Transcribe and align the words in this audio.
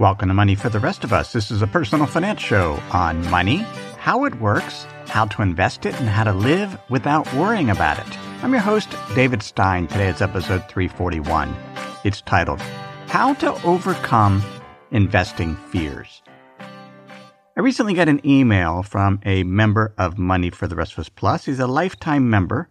Welcome 0.00 0.28
to 0.28 0.34
Money 0.34 0.54
for 0.54 0.70
the 0.70 0.80
Rest 0.80 1.04
of 1.04 1.12
Us. 1.12 1.30
This 1.34 1.50
is 1.50 1.60
a 1.60 1.66
personal 1.66 2.06
finance 2.06 2.40
show 2.40 2.82
on 2.90 3.20
money, 3.28 3.58
how 3.98 4.24
it 4.24 4.34
works, 4.40 4.86
how 5.06 5.26
to 5.26 5.42
invest 5.42 5.84
it, 5.84 5.94
and 6.00 6.08
how 6.08 6.24
to 6.24 6.32
live 6.32 6.78
without 6.88 7.30
worrying 7.34 7.68
about 7.68 7.98
it. 7.98 8.18
I'm 8.42 8.50
your 8.52 8.62
host, 8.62 8.88
David 9.14 9.42
Stein. 9.42 9.88
Today 9.88 10.08
is 10.08 10.22
episode 10.22 10.66
341. 10.70 11.54
It's 12.02 12.22
titled, 12.22 12.62
How 13.08 13.34
to 13.34 13.52
Overcome 13.62 14.42
Investing 14.90 15.54
Fears. 15.70 16.22
I 16.58 17.60
recently 17.60 17.92
got 17.92 18.08
an 18.08 18.26
email 18.26 18.82
from 18.82 19.20
a 19.26 19.42
member 19.42 19.92
of 19.98 20.16
Money 20.16 20.48
for 20.48 20.66
the 20.66 20.76
Rest 20.76 20.94
of 20.94 21.00
Us 21.00 21.10
Plus. 21.10 21.44
He's 21.44 21.60
a 21.60 21.66
lifetime 21.66 22.30
member. 22.30 22.70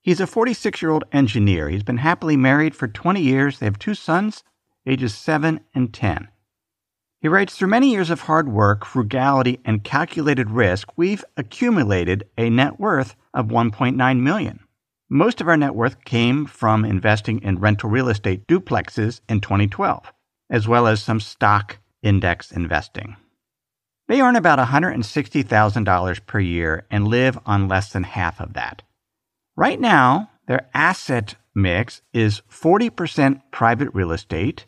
He's 0.00 0.20
a 0.20 0.26
46 0.26 0.82
year 0.82 0.90
old 0.90 1.04
engineer. 1.12 1.68
He's 1.68 1.84
been 1.84 1.98
happily 1.98 2.36
married 2.36 2.74
for 2.74 2.88
20 2.88 3.22
years. 3.22 3.60
They 3.60 3.66
have 3.66 3.78
two 3.78 3.94
sons, 3.94 4.42
ages 4.84 5.14
7 5.14 5.60
and 5.76 5.94
10. 5.94 6.26
He 7.20 7.28
writes 7.28 7.54
Through 7.54 7.68
many 7.68 7.90
years 7.90 8.08
of 8.08 8.22
hard 8.22 8.48
work, 8.48 8.86
frugality, 8.86 9.60
and 9.62 9.84
calculated 9.84 10.50
risk, 10.50 10.88
we've 10.96 11.22
accumulated 11.36 12.26
a 12.38 12.48
net 12.48 12.80
worth 12.80 13.14
of 13.34 13.48
1.9 13.48 14.20
million. 14.20 14.60
Most 15.10 15.42
of 15.42 15.48
our 15.48 15.56
net 15.56 15.74
worth 15.74 16.02
came 16.04 16.46
from 16.46 16.82
investing 16.82 17.42
in 17.42 17.58
rental 17.60 17.90
real 17.90 18.08
estate 18.08 18.46
duplexes 18.46 19.20
in 19.28 19.42
2012, 19.42 20.10
as 20.48 20.66
well 20.66 20.86
as 20.86 21.02
some 21.02 21.20
stock 21.20 21.78
index 22.02 22.50
investing. 22.50 23.16
They 24.08 24.22
earn 24.22 24.34
about 24.34 24.58
$160,000 24.58 26.26
per 26.26 26.40
year 26.40 26.86
and 26.90 27.06
live 27.06 27.38
on 27.44 27.68
less 27.68 27.92
than 27.92 28.04
half 28.04 28.40
of 28.40 28.54
that. 28.54 28.80
Right 29.56 29.78
now, 29.78 30.30
their 30.46 30.70
asset 30.72 31.34
mix 31.54 32.00
is 32.14 32.40
40% 32.50 33.42
private 33.50 33.90
real 33.92 34.10
estate, 34.10 34.64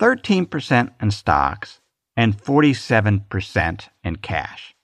13% 0.00 0.90
in 1.00 1.10
stocks, 1.10 1.80
and 2.16 2.36
47% 2.36 3.88
in 4.02 4.16
cash. 4.16 4.74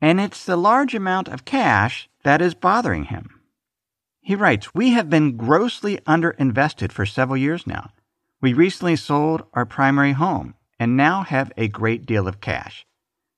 And 0.00 0.20
it's 0.20 0.44
the 0.44 0.56
large 0.56 0.94
amount 0.94 1.28
of 1.28 1.44
cash 1.44 2.08
that 2.24 2.42
is 2.42 2.54
bothering 2.54 3.04
him. 3.04 3.40
He 4.20 4.34
writes, 4.34 4.74
We 4.74 4.90
have 4.90 5.08
been 5.08 5.36
grossly 5.36 5.98
underinvested 6.06 6.92
for 6.92 7.06
several 7.06 7.36
years 7.36 7.66
now. 7.66 7.90
We 8.40 8.52
recently 8.52 8.96
sold 8.96 9.44
our 9.54 9.64
primary 9.64 10.12
home 10.12 10.54
and 10.78 10.96
now 10.96 11.22
have 11.22 11.52
a 11.56 11.68
great 11.68 12.04
deal 12.04 12.28
of 12.28 12.40
cash. 12.40 12.86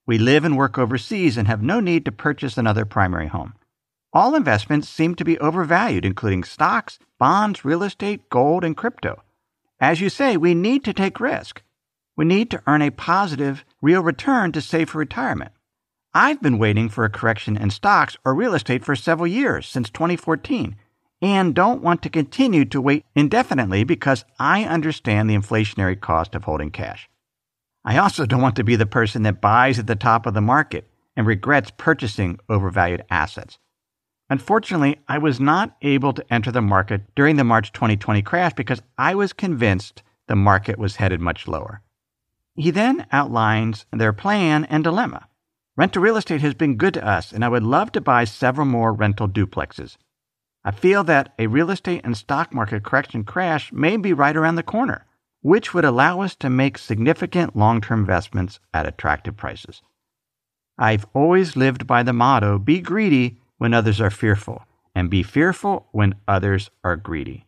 We 0.07 0.19
live 0.19 0.45
and 0.45 0.57
work 0.57 0.79
overseas 0.79 1.37
and 1.37 1.49
have 1.49 1.63
no 1.63 1.81
need 1.81 2.05
to 2.05 2.13
purchase 2.13 2.57
another 2.57 2.85
primary 2.85 3.27
home. 3.27 3.55
All 4.13 4.35
investments 4.35 4.89
seem 4.89 5.15
to 5.17 5.25
be 5.25 5.39
overvalued, 5.39 6.05
including 6.05 6.45
stocks, 6.45 6.99
bonds, 7.19 7.65
real 7.65 7.83
estate, 7.83 8.29
gold, 8.31 8.65
and 8.65 8.77
crypto. 8.77 9.23
As 9.81 10.01
you 10.01 10.09
say, 10.09 10.37
we 10.37 10.55
need 10.55 10.85
to 10.85 10.95
take 10.95 11.21
risk. 11.21 11.63
We 12.17 12.25
need 12.25 12.51
to 12.51 12.63
earn 12.67 12.81
a 12.81 12.91
positive, 12.91 13.65
real 13.83 14.03
return 14.03 14.53
to 14.53 14.61
save 14.63 14.91
for 14.91 14.99
retirement. 14.99 15.53
I've 16.15 16.41
been 16.41 16.59
waiting 16.59 16.89
for 16.89 17.05
a 17.05 17.11
correction 17.11 17.59
in 17.59 17.69
stocks 17.69 18.17
or 18.25 18.35
real 18.35 18.55
estate 18.55 18.87
for 18.87 18.97
several 18.97 19.27
years, 19.27 19.67
since 19.67 19.91
2014, 19.91 20.77
and 21.21 21.55
don't 21.55 21.83
want 21.83 22.03
to 22.03 22.09
continue 22.09 22.65
to 22.65 22.81
wait 22.81 23.05
indefinitely 23.15 23.85
because 23.85 24.25
I 24.39 24.65
understand 24.65 25.29
the 25.29 25.37
inflationary 25.37 26.01
cost 26.01 26.35
of 26.35 26.45
holding 26.45 26.71
cash. 26.71 27.11
I 27.85 27.99
also 27.99 28.25
don't 28.25 28.41
want 28.41 28.57
to 28.57 28.65
be 28.65 28.77
the 28.77 28.87
person 28.87 29.23
that 29.25 29.43
buys 29.43 29.79
at 29.79 29.87
the 29.87 29.95
top 29.95 30.25
of 30.25 30.33
the 30.33 30.41
market 30.41 30.89
and 31.17 31.27
regrets 31.27 31.71
purchasing 31.77 32.39
overvalued 32.49 33.05
assets. 33.11 33.59
Unfortunately, 34.31 34.99
I 35.07 35.19
was 35.19 35.39
not 35.39 35.77
able 35.83 36.15
to 36.15 36.33
enter 36.33 36.51
the 36.51 36.63
market 36.63 37.03
during 37.15 37.37
the 37.37 37.45
March 37.45 37.73
2020 37.73 38.23
crash 38.23 38.55
because 38.55 38.81
I 38.97 39.15
was 39.15 39.33
convinced 39.35 40.03
the 40.27 40.35
market 40.35 40.79
was 40.79 40.97
headed 40.97 41.21
much 41.21 41.47
lower. 41.47 41.83
He 42.57 42.71
then 42.71 43.07
outlines 43.13 43.85
their 43.93 44.13
plan 44.13 44.65
and 44.65 44.83
dilemma. 44.83 45.29
Rental 45.77 46.03
real 46.03 46.17
estate 46.17 46.41
has 46.41 46.55
been 46.55 46.77
good 46.77 46.95
to 46.95 47.07
us, 47.07 47.33
and 47.33 47.45
I 47.45 47.49
would 47.49 47.63
love 47.63 47.93
to 47.93 48.01
buy 48.01 48.25
several 48.25 48.67
more 48.67 48.95
rental 48.95 49.29
duplexes. 49.29 49.99
I 50.65 50.71
feel 50.71 51.05
that 51.05 51.35
a 51.39 51.49
real 51.49 51.71
estate 51.71 52.01
and 52.03 52.17
stock 52.17 52.55
market 52.55 52.83
correction 52.83 53.25
crash 53.25 53.73
may 53.73 53.99
be 53.99 54.15
right 54.15 54.37
around 54.37 54.55
the 54.55 54.63
corner, 54.63 55.05
which 55.43 55.75
would 55.75 55.85
allow 55.85 56.23
us 56.23 56.35
to 56.37 56.51
make 56.51 56.79
significant 56.79 57.55
long 57.55 57.83
term 57.83 58.01
investments 58.01 58.59
at 58.73 58.87
attractive 58.87 59.37
prices. 59.37 59.83
I've 60.79 61.07
always 61.15 61.57
lived 61.57 61.87
by 61.87 62.03
the 62.03 62.15
motto 62.15 62.59
be 62.59 62.81
greedy 62.81 63.39
when 63.59 63.75
others 63.75 64.01
are 64.01 64.11
fearful, 64.11 64.65
and 64.95 65.11
be 65.11 65.23
fearful 65.23 65.89
when 65.93 66.15
others 66.27 66.71
are 66.83 66.97
greedy. 66.97 67.47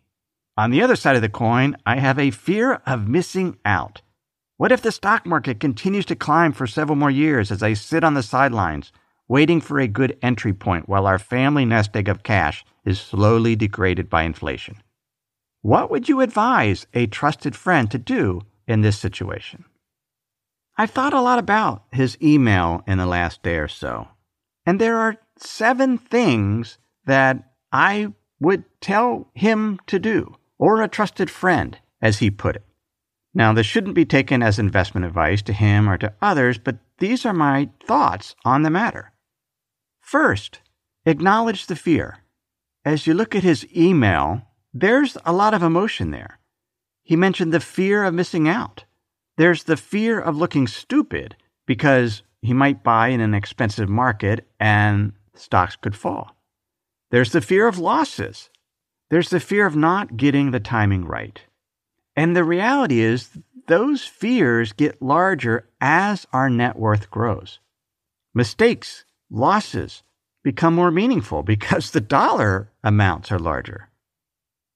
On 0.59 0.71
the 0.71 0.83
other 0.83 0.97
side 0.97 1.17
of 1.17 1.23
the 1.23 1.29
coin, 1.29 1.77
I 1.87 1.97
have 1.97 2.19
a 2.19 2.31
fear 2.31 2.75
of 2.87 3.09
missing 3.09 3.57
out. 3.65 4.03
What 4.59 4.73
if 4.73 4.83
the 4.83 4.91
stock 4.91 5.25
market 5.25 5.61
continues 5.61 6.05
to 6.07 6.17
climb 6.17 6.53
for 6.53 6.67
several 6.67 6.97
more 6.97 7.13
years 7.13 7.53
as 7.53 7.63
I 7.63 7.75
sit 7.75 8.03
on 8.03 8.15
the 8.15 8.25
sidelines, 8.25 8.91
waiting 9.29 9.61
for 9.61 9.79
a 9.79 9.87
good 9.87 10.19
entry 10.21 10.53
point 10.53 10.89
while 10.89 11.07
our 11.07 11.21
family 11.21 11.65
nest 11.65 11.97
egg 11.97 12.09
of 12.09 12.25
cash 12.25 12.65
is 12.85 13.01
slowly 13.01 13.55
degraded 13.55 14.11
by 14.11 14.25
inflation? 14.25 14.83
What 15.63 15.93
would 15.93 16.09
you 16.09 16.21
advise 16.21 16.89
a 16.93 17.07
trusted 17.07 17.55
friend 17.55 17.89
to 17.93 17.99
do 17.99 18.41
in 18.67 18.81
this 18.81 18.99
situation? 18.99 19.65
I've 20.77 20.91
thought 20.91 21.15
a 21.15 21.21
lot 21.21 21.39
about 21.39 21.85
his 21.93 22.19
email 22.21 22.83
in 22.85 22.99
the 22.99 23.07
last 23.07 23.45
day 23.45 23.59
or 23.59 23.69
so, 23.69 24.09
and 24.67 24.81
there 24.81 24.97
are 24.97 25.19
seven 25.37 25.99
things 25.99 26.79
that 27.07 27.53
I 27.71 28.13
would 28.41 28.65
tell 28.81 29.31
him 29.35 29.79
to 29.87 30.01
do, 30.01 30.35
or 30.59 30.83
a 30.83 30.89
trusted 30.89 31.31
friend, 31.31 31.79
as 32.03 32.19
he 32.19 32.29
put 32.29 32.57
it. 32.57 32.65
Now, 33.35 33.53
this 33.53 33.67
shouldn't 33.67 33.95
be 33.95 34.05
taken 34.05 34.43
as 34.43 34.59
investment 34.59 35.07
advice 35.07 35.43
to 35.43 35.53
him 35.53 35.89
or 35.89 35.99
to 35.99 36.15
others, 36.21 36.59
but 36.59 36.79
these 36.99 37.25
are 37.27 37.35
my 37.35 37.71
thoughts 37.87 38.35
on 38.45 38.63
the 38.63 38.71
matter. 38.71 39.13
First, 40.01 40.61
acknowledge 41.05 41.67
the 41.67 41.77
fear. 41.77 42.19
As 42.85 43.07
you 43.07 43.15
look 43.15 43.35
at 43.35 43.43
his 43.43 43.67
email, 43.77 44.43
there's 44.73 45.17
a 45.25 45.33
lot 45.33 45.55
of 45.55 45.63
emotion 45.63 46.11
there. 46.11 46.39
He 47.03 47.17
mentioned 47.17 47.53
the 47.53 47.61
fear 47.61 48.05
of 48.05 48.15
missing 48.15 48.49
out. 48.49 48.85
There's 49.37 49.65
the 49.65 49.77
fear 49.77 50.21
of 50.21 50.37
looking 50.37 50.67
stupid 50.67 51.37
because 51.67 52.23
he 52.43 52.53
might 52.53 52.83
buy 52.83 53.09
in 53.09 53.21
an 53.21 53.35
expensive 53.35 53.89
market 53.89 54.47
and 54.59 55.13
stocks 55.35 55.77
could 55.77 55.97
fall. 55.97 56.37
There's 57.11 57.33
the 57.33 57.41
fear 57.41 57.67
of 57.67 57.79
losses. 57.79 58.51
There's 59.11 59.31
the 59.31 59.41
fear 59.41 59.67
of 59.67 59.77
not 59.77 60.17
getting 60.17 60.51
the 60.51 60.61
timing 60.61 61.05
right. 61.05 61.41
And 62.19 62.35
the 62.35 62.43
reality 62.43 62.99
is, 62.99 63.31
those 63.69 64.03
fears 64.03 64.73
get 64.73 65.01
larger 65.01 65.69
as 65.81 66.27
our 66.33 66.51
net 66.51 66.75
worth 66.75 67.13
grows. 67.13 67.61
Mistakes, 68.35 69.05
losses 69.31 70.03
become 70.43 70.75
more 70.75 70.91
meaningful 70.91 71.45
because 71.45 71.93
the 71.93 72.01
dollar 72.01 72.73
amounts 72.83 73.31
are 73.31 73.39
larger. 73.39 73.91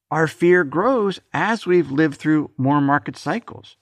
Our 0.08 0.28
fear 0.28 0.62
grows 0.62 1.18
as 1.32 1.66
we've 1.66 1.90
lived 1.90 2.16
through 2.16 2.52
more 2.56 2.80
market 2.80 3.16
cycles. 3.16 3.76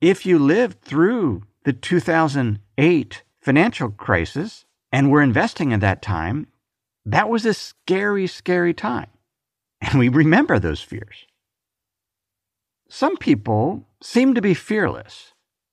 If 0.00 0.24
you 0.24 0.38
lived 0.38 0.80
through 0.80 1.42
the 1.64 1.74
2008 1.74 3.22
financial 3.38 3.90
crisis 3.90 4.64
and 4.90 5.10
were 5.10 5.20
investing 5.20 5.74
at 5.74 5.80
that 5.80 6.00
time, 6.00 6.46
that 7.04 7.28
was 7.28 7.44
a 7.44 7.52
scary, 7.52 8.26
scary 8.26 8.72
time. 8.72 9.10
And 9.82 9.98
we 9.98 10.08
remember 10.08 10.58
those 10.58 10.80
fears. 10.80 11.26
Some 12.96 13.16
people 13.16 13.88
seem 14.00 14.34
to 14.34 14.40
be 14.40 14.54
fearless, 14.54 15.32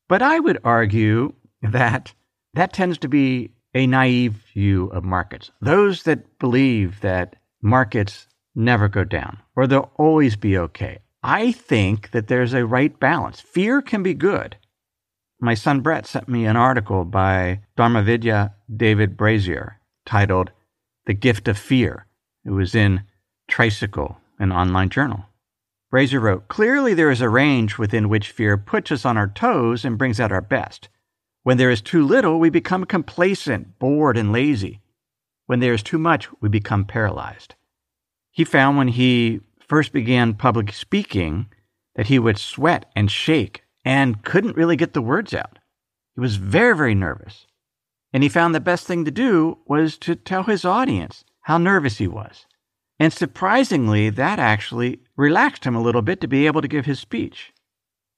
but 0.10 0.24
I 0.24 0.40
would 0.40 0.58
argue 0.64 1.34
that 1.62 2.16
that 2.56 2.74
tends 2.74 2.98
to 2.98 3.08
be 3.08 3.52
a 3.76 3.86
naive 3.86 4.44
view 4.56 4.88
of 4.88 5.04
markets. 5.04 5.52
Those 5.62 6.02
that 6.02 6.40
believe 6.40 7.02
that 7.02 7.36
markets 7.62 8.26
never 8.56 8.88
go 8.88 9.04
down 9.04 9.38
or 9.56 9.68
they'll 9.68 9.92
always 9.98 10.36
be 10.36 10.58
okay. 10.58 10.98
I 11.22 11.52
think 11.52 12.10
that 12.10 12.28
there's 12.28 12.56
a 12.56 12.66
right 12.66 13.00
balance. 13.00 13.40
Fear 13.40 13.84
can 13.84 14.02
be 14.02 14.16
good. 14.16 14.58
My 15.40 15.54
son 15.54 15.82
Brett 15.82 16.08
sent 16.08 16.28
me 16.28 16.48
an 16.48 16.58
article 16.58 17.06
by 17.06 17.60
Dharmavidya 17.78 18.56
David 18.76 19.16
Brazier 19.16 19.80
titled 20.08 20.50
The 21.06 21.14
Gift 21.14 21.48
of 21.48 21.60
Fear. 21.60 22.08
It 22.44 22.50
was 22.50 22.74
in 22.74 23.04
Tricycle, 23.48 24.18
an 24.40 24.52
online 24.52 24.90
journal. 24.90 25.26
Brazier 25.92 26.22
wrote 26.22 26.48
Clearly, 26.48 26.94
there 26.94 27.12
is 27.12 27.20
a 27.20 27.30
range 27.30 27.78
within 27.78 28.08
which 28.08 28.32
fear 28.32 28.58
puts 28.58 28.92
us 28.94 29.06
on 29.06 29.18
our 29.18 29.28
toes 29.28 29.84
and 29.84 29.98
brings 29.98 30.20
out 30.22 30.32
our 30.32 30.42
best. 30.42 30.88
When 31.44 31.58
there 31.58 31.70
is 31.70 31.82
too 31.82 32.06
little, 32.06 32.40
we 32.40 32.50
become 32.50 32.86
complacent, 32.86 33.78
bored, 33.78 34.18
and 34.18 34.32
lazy. 34.32 34.80
When 35.48 35.60
there 35.60 35.74
is 35.74 35.84
too 35.84 35.98
much, 35.98 36.30
we 36.40 36.48
become 36.48 36.86
paralyzed. 36.86 37.56
He 38.32 38.46
found 38.46 38.78
when 38.78 38.88
he 38.88 39.42
first 39.60 39.92
began 39.92 40.34
public 40.34 40.72
speaking 40.72 41.48
that 41.96 42.08
he 42.08 42.20
would 42.20 42.38
sweat 42.38 42.86
and 42.96 43.12
shake 43.12 43.64
and 43.84 44.24
couldn't 44.24 44.56
really 44.56 44.78
get 44.78 44.94
the 44.94 45.02
words 45.02 45.34
out. 45.34 45.60
He 46.16 46.22
was 46.22 46.38
very, 46.38 46.76
very 46.76 46.96
nervous. 46.96 47.48
And 48.14 48.24
he 48.24 48.30
found 48.30 48.56
the 48.56 48.62
best 48.62 48.88
thing 48.88 49.04
to 49.04 49.12
do 49.12 49.58
was 49.66 49.98
to 50.00 50.16
tell 50.16 50.44
his 50.44 50.64
audience 50.64 51.26
how 51.42 51.58
nervous 51.58 51.98
he 51.98 52.08
was. 52.08 52.46
And 53.02 53.12
surprisingly, 53.12 54.12
that 54.12 54.38
actually 54.38 55.00
relaxed 55.16 55.64
him 55.64 55.76
a 55.76 55.82
little 55.82 56.04
bit 56.04 56.22
to 56.22 56.28
be 56.28 56.46
able 56.46 56.62
to 56.62 56.68
give 56.68 56.86
his 56.86 57.00
speech. 57.00 57.52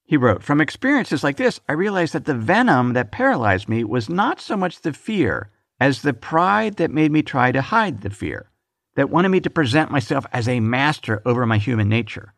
He 0.03 0.17
wrote, 0.17 0.43
From 0.43 0.59
experiences 0.59 1.23
like 1.23 1.37
this, 1.37 1.61
I 1.69 1.71
realized 1.71 2.11
that 2.11 2.25
the 2.25 2.33
venom 2.33 2.91
that 2.91 3.09
paralyzed 3.09 3.69
me 3.69 3.85
was 3.85 4.09
not 4.09 4.41
so 4.41 4.57
much 4.57 4.81
the 4.81 4.91
fear 4.91 5.49
as 5.79 6.01
the 6.01 6.11
pride 6.11 6.75
that 6.75 6.91
made 6.91 7.13
me 7.13 7.21
try 7.21 7.53
to 7.53 7.61
hide 7.61 8.01
the 8.01 8.09
fear, 8.09 8.49
that 8.95 9.09
wanted 9.09 9.29
me 9.29 9.39
to 9.39 9.49
present 9.49 9.89
myself 9.89 10.25
as 10.33 10.49
a 10.49 10.59
master 10.59 11.21
over 11.25 11.45
my 11.45 11.59
human 11.59 11.87
nature. 11.87 12.33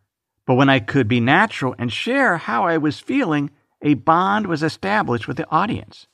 But 0.45 0.53
when 0.53 0.69
I 0.69 0.81
could 0.81 1.07
be 1.07 1.19
natural 1.19 1.73
and 1.79 1.91
share 1.91 2.37
how 2.37 2.67
I 2.67 2.77
was 2.77 2.99
feeling, 2.99 3.49
a 3.81 3.95
bond 3.95 4.45
was 4.45 4.61
established 4.61 5.27
with 5.27 5.37
the 5.37 5.49
audience. 5.49 6.05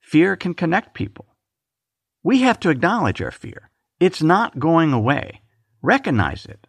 Fear 0.00 0.34
can 0.34 0.52
connect 0.52 0.94
people. 0.94 1.26
We 2.24 2.40
have 2.40 2.58
to 2.58 2.70
acknowledge 2.70 3.22
our 3.22 3.30
fear. 3.30 3.70
It's 4.00 4.20
not 4.20 4.58
going 4.58 4.92
away. 4.92 5.42
Recognize 5.86 6.44
it. 6.46 6.66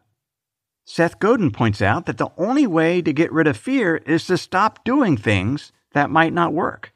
Seth 0.85 1.17
Godin 1.17 1.49
points 1.49 1.81
out 1.81 2.05
that 2.05 2.19
the 2.19 2.29
only 2.37 2.67
way 2.67 3.01
to 3.01 3.11
get 3.11 3.31
rid 3.31 3.47
of 3.47 3.57
fear 3.57 3.95
is 3.95 4.27
to 4.27 4.37
stop 4.37 4.83
doing 4.83 5.17
things 5.17 5.71
that 5.93 6.11
might 6.11 6.33
not 6.33 6.53
work, 6.53 6.93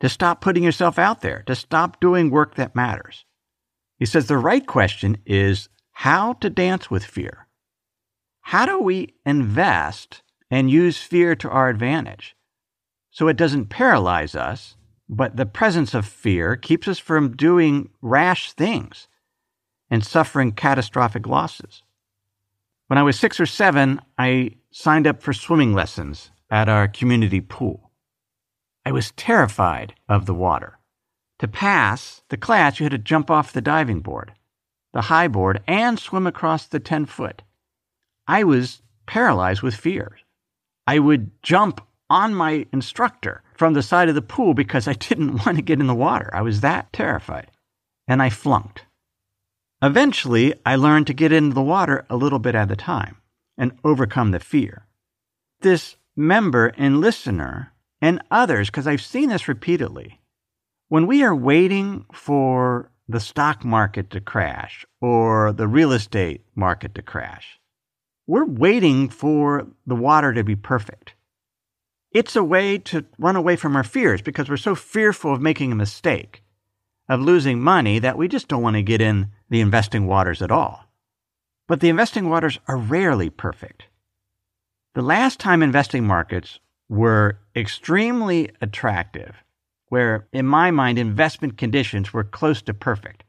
to 0.00 0.08
stop 0.08 0.40
putting 0.40 0.64
yourself 0.64 0.98
out 0.98 1.20
there, 1.20 1.42
to 1.42 1.54
stop 1.54 2.00
doing 2.00 2.30
work 2.30 2.54
that 2.54 2.74
matters. 2.74 3.26
He 3.98 4.06
says 4.06 4.26
the 4.26 4.38
right 4.38 4.66
question 4.66 5.18
is 5.26 5.68
how 5.92 6.32
to 6.40 6.48
dance 6.48 6.90
with 6.90 7.04
fear. 7.04 7.46
How 8.40 8.64
do 8.64 8.78
we 8.80 9.12
invest 9.26 10.22
and 10.50 10.70
use 10.70 10.96
fear 10.96 11.36
to 11.36 11.50
our 11.50 11.68
advantage 11.68 12.36
so 13.10 13.28
it 13.28 13.36
doesn't 13.36 13.66
paralyze 13.66 14.34
us 14.34 14.76
but 15.10 15.36
the 15.36 15.44
presence 15.44 15.92
of 15.92 16.06
fear 16.06 16.56
keeps 16.56 16.88
us 16.88 16.98
from 16.98 17.36
doing 17.36 17.90
rash 18.00 18.52
things 18.52 19.08
and 19.90 20.04
suffering 20.04 20.52
catastrophic 20.52 21.26
losses. 21.26 21.82
When 22.86 22.98
I 22.98 23.02
was 23.02 23.18
six 23.18 23.40
or 23.40 23.46
seven, 23.46 24.00
I 24.18 24.56
signed 24.70 25.06
up 25.06 25.22
for 25.22 25.32
swimming 25.32 25.74
lessons 25.74 26.30
at 26.50 26.68
our 26.68 26.88
community 26.88 27.40
pool. 27.40 27.90
I 28.84 28.92
was 28.92 29.12
terrified 29.12 29.94
of 30.08 30.26
the 30.26 30.34
water. 30.34 30.78
To 31.40 31.48
pass 31.48 32.22
the 32.28 32.36
class, 32.36 32.78
you 32.78 32.84
had 32.84 32.92
to 32.92 32.98
jump 32.98 33.30
off 33.30 33.52
the 33.52 33.60
diving 33.60 34.00
board, 34.00 34.32
the 34.92 35.02
high 35.02 35.28
board, 35.28 35.62
and 35.66 35.98
swim 35.98 36.26
across 36.26 36.66
the 36.66 36.80
10 36.80 37.06
foot. 37.06 37.42
I 38.26 38.44
was 38.44 38.82
paralyzed 39.06 39.62
with 39.62 39.74
fear. 39.74 40.18
I 40.86 40.98
would 40.98 41.30
jump 41.42 41.80
on 42.10 42.34
my 42.34 42.66
instructor 42.72 43.42
from 43.54 43.74
the 43.74 43.82
side 43.82 44.08
of 44.08 44.14
the 44.14 44.22
pool 44.22 44.54
because 44.54 44.88
I 44.88 44.92
didn't 45.08 45.46
want 45.46 45.56
to 45.56 45.62
get 45.62 45.80
in 45.80 45.86
the 45.86 45.94
water. 45.94 46.30
I 46.32 46.42
was 46.42 46.60
that 46.60 46.92
terrified. 46.92 47.50
And 48.08 48.20
I 48.20 48.30
flunked. 48.30 48.86
Eventually, 49.82 50.54
I 50.66 50.76
learned 50.76 51.06
to 51.06 51.14
get 51.14 51.32
into 51.32 51.54
the 51.54 51.62
water 51.62 52.04
a 52.10 52.16
little 52.16 52.38
bit 52.38 52.54
at 52.54 52.70
a 52.70 52.76
time 52.76 53.16
and 53.56 53.78
overcome 53.82 54.30
the 54.30 54.40
fear. 54.40 54.86
This 55.60 55.96
member 56.14 56.72
and 56.76 57.00
listener 57.00 57.72
and 58.00 58.22
others, 58.30 58.68
because 58.68 58.86
I've 58.86 59.02
seen 59.02 59.30
this 59.30 59.48
repeatedly, 59.48 60.20
when 60.88 61.06
we 61.06 61.22
are 61.22 61.34
waiting 61.34 62.04
for 62.12 62.90
the 63.08 63.20
stock 63.20 63.64
market 63.64 64.10
to 64.10 64.20
crash 64.20 64.84
or 65.00 65.52
the 65.52 65.66
real 65.66 65.92
estate 65.92 66.44
market 66.54 66.94
to 66.96 67.02
crash, 67.02 67.58
we're 68.26 68.44
waiting 68.44 69.08
for 69.08 69.66
the 69.86 69.96
water 69.96 70.32
to 70.34 70.44
be 70.44 70.56
perfect. 70.56 71.14
It's 72.12 72.36
a 72.36 72.44
way 72.44 72.76
to 72.78 73.04
run 73.18 73.36
away 73.36 73.56
from 73.56 73.76
our 73.76 73.84
fears 73.84 74.20
because 74.20 74.50
we're 74.50 74.56
so 74.56 74.74
fearful 74.74 75.32
of 75.32 75.40
making 75.40 75.72
a 75.72 75.76
mistake, 75.76 76.42
of 77.08 77.20
losing 77.20 77.60
money, 77.60 77.98
that 77.98 78.18
we 78.18 78.28
just 78.28 78.48
don't 78.48 78.62
want 78.62 78.76
to 78.76 78.82
get 78.82 79.00
in 79.00 79.30
the 79.50 79.60
investing 79.60 80.06
waters 80.06 80.40
at 80.40 80.50
all. 80.50 80.86
But 81.68 81.80
the 81.80 81.88
investing 81.90 82.28
waters 82.28 82.58
are 82.66 82.76
rarely 82.76 83.28
perfect. 83.28 83.84
The 84.94 85.02
last 85.02 85.38
time 85.38 85.62
investing 85.62 86.06
markets 86.06 86.58
were 86.88 87.38
extremely 87.54 88.50
attractive, 88.60 89.36
where, 89.88 90.26
in 90.32 90.46
my 90.46 90.70
mind, 90.70 90.98
investment 90.98 91.58
conditions 91.58 92.12
were 92.12 92.24
close 92.24 92.62
to 92.62 92.74
perfect, 92.74 93.22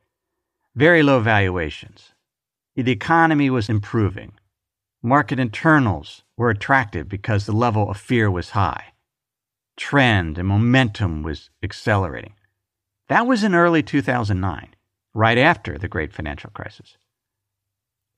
very 0.75 1.03
low 1.03 1.19
valuations, 1.19 2.13
the 2.75 2.91
economy 2.91 3.49
was 3.49 3.67
improving, 3.67 4.31
Market 5.03 5.39
internals 5.39 6.21
were 6.37 6.51
attractive 6.51 7.09
because 7.09 7.47
the 7.47 7.51
level 7.51 7.89
of 7.89 7.97
fear 7.97 8.29
was 8.29 8.51
high. 8.51 8.93
Trend 9.75 10.37
and 10.37 10.47
momentum 10.47 11.23
was 11.23 11.49
accelerating. 11.63 12.35
That 13.07 13.25
was 13.25 13.43
in 13.43 13.55
early 13.55 13.81
2009, 13.81 14.75
right 15.13 15.37
after 15.37 15.77
the 15.77 15.87
great 15.87 16.13
financial 16.13 16.49
crisis. 16.51 16.97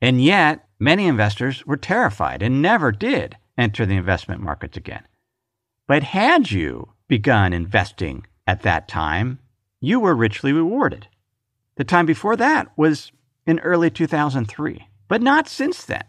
And 0.00 0.22
yet, 0.22 0.68
many 0.78 1.06
investors 1.06 1.64
were 1.66 1.76
terrified 1.76 2.42
and 2.42 2.60
never 2.60 2.92
did 2.92 3.36
enter 3.56 3.86
the 3.86 3.96
investment 3.96 4.40
markets 4.40 4.76
again. 4.76 5.02
But 5.86 6.02
had 6.02 6.50
you 6.50 6.92
begun 7.08 7.52
investing 7.52 8.26
at 8.46 8.62
that 8.62 8.88
time, 8.88 9.38
you 9.80 10.00
were 10.00 10.14
richly 10.14 10.52
rewarded. 10.52 11.08
The 11.76 11.84
time 11.84 12.06
before 12.06 12.36
that 12.36 12.68
was 12.76 13.12
in 13.46 13.58
early 13.60 13.90
2003, 13.90 14.88
but 15.08 15.22
not 15.22 15.48
since 15.48 15.84
then. 15.84 16.04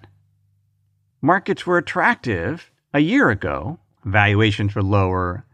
Markets 1.22 1.66
were 1.66 1.78
attractive 1.78 2.72
a 2.94 3.00
year 3.00 3.30
ago, 3.30 3.80
valuations 4.04 4.76
were 4.76 4.84
lower, 4.84 5.46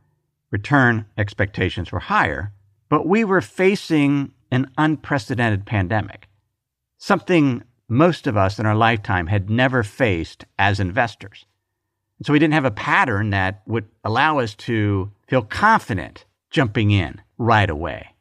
return 0.51 1.06
expectations 1.18 1.92
were 1.92 2.00
higher, 2.00 2.51
but 2.89 3.07
we 3.07 3.24
were 3.24 3.42
facing 3.42 4.33
an 4.51 4.69
unprecedented 4.77 5.65
pandemic, 5.65 6.27
something 6.98 7.63
most 7.88 8.27
of 8.27 8.38
us 8.38 8.59
in 8.59 8.65
our 8.65 8.75
lifetime 8.75 9.27
had 9.27 9.50
never 9.50 9.83
faced 9.83 10.45
as 10.57 10.80
investors. 10.80 11.45
And 12.19 12.25
so 12.25 12.33
we 12.33 12.39
didn't 12.39 12.53
have 12.53 12.65
a 12.65 12.71
pattern 12.71 13.31
that 13.31 13.62
would 13.65 13.86
allow 14.03 14.39
us 14.39 14.53
to 14.56 15.12
feel 15.27 15.42
confident 15.42 16.25
jumping 16.52 16.92
in 16.92 17.21
right 17.37 17.69
away. 17.69 18.16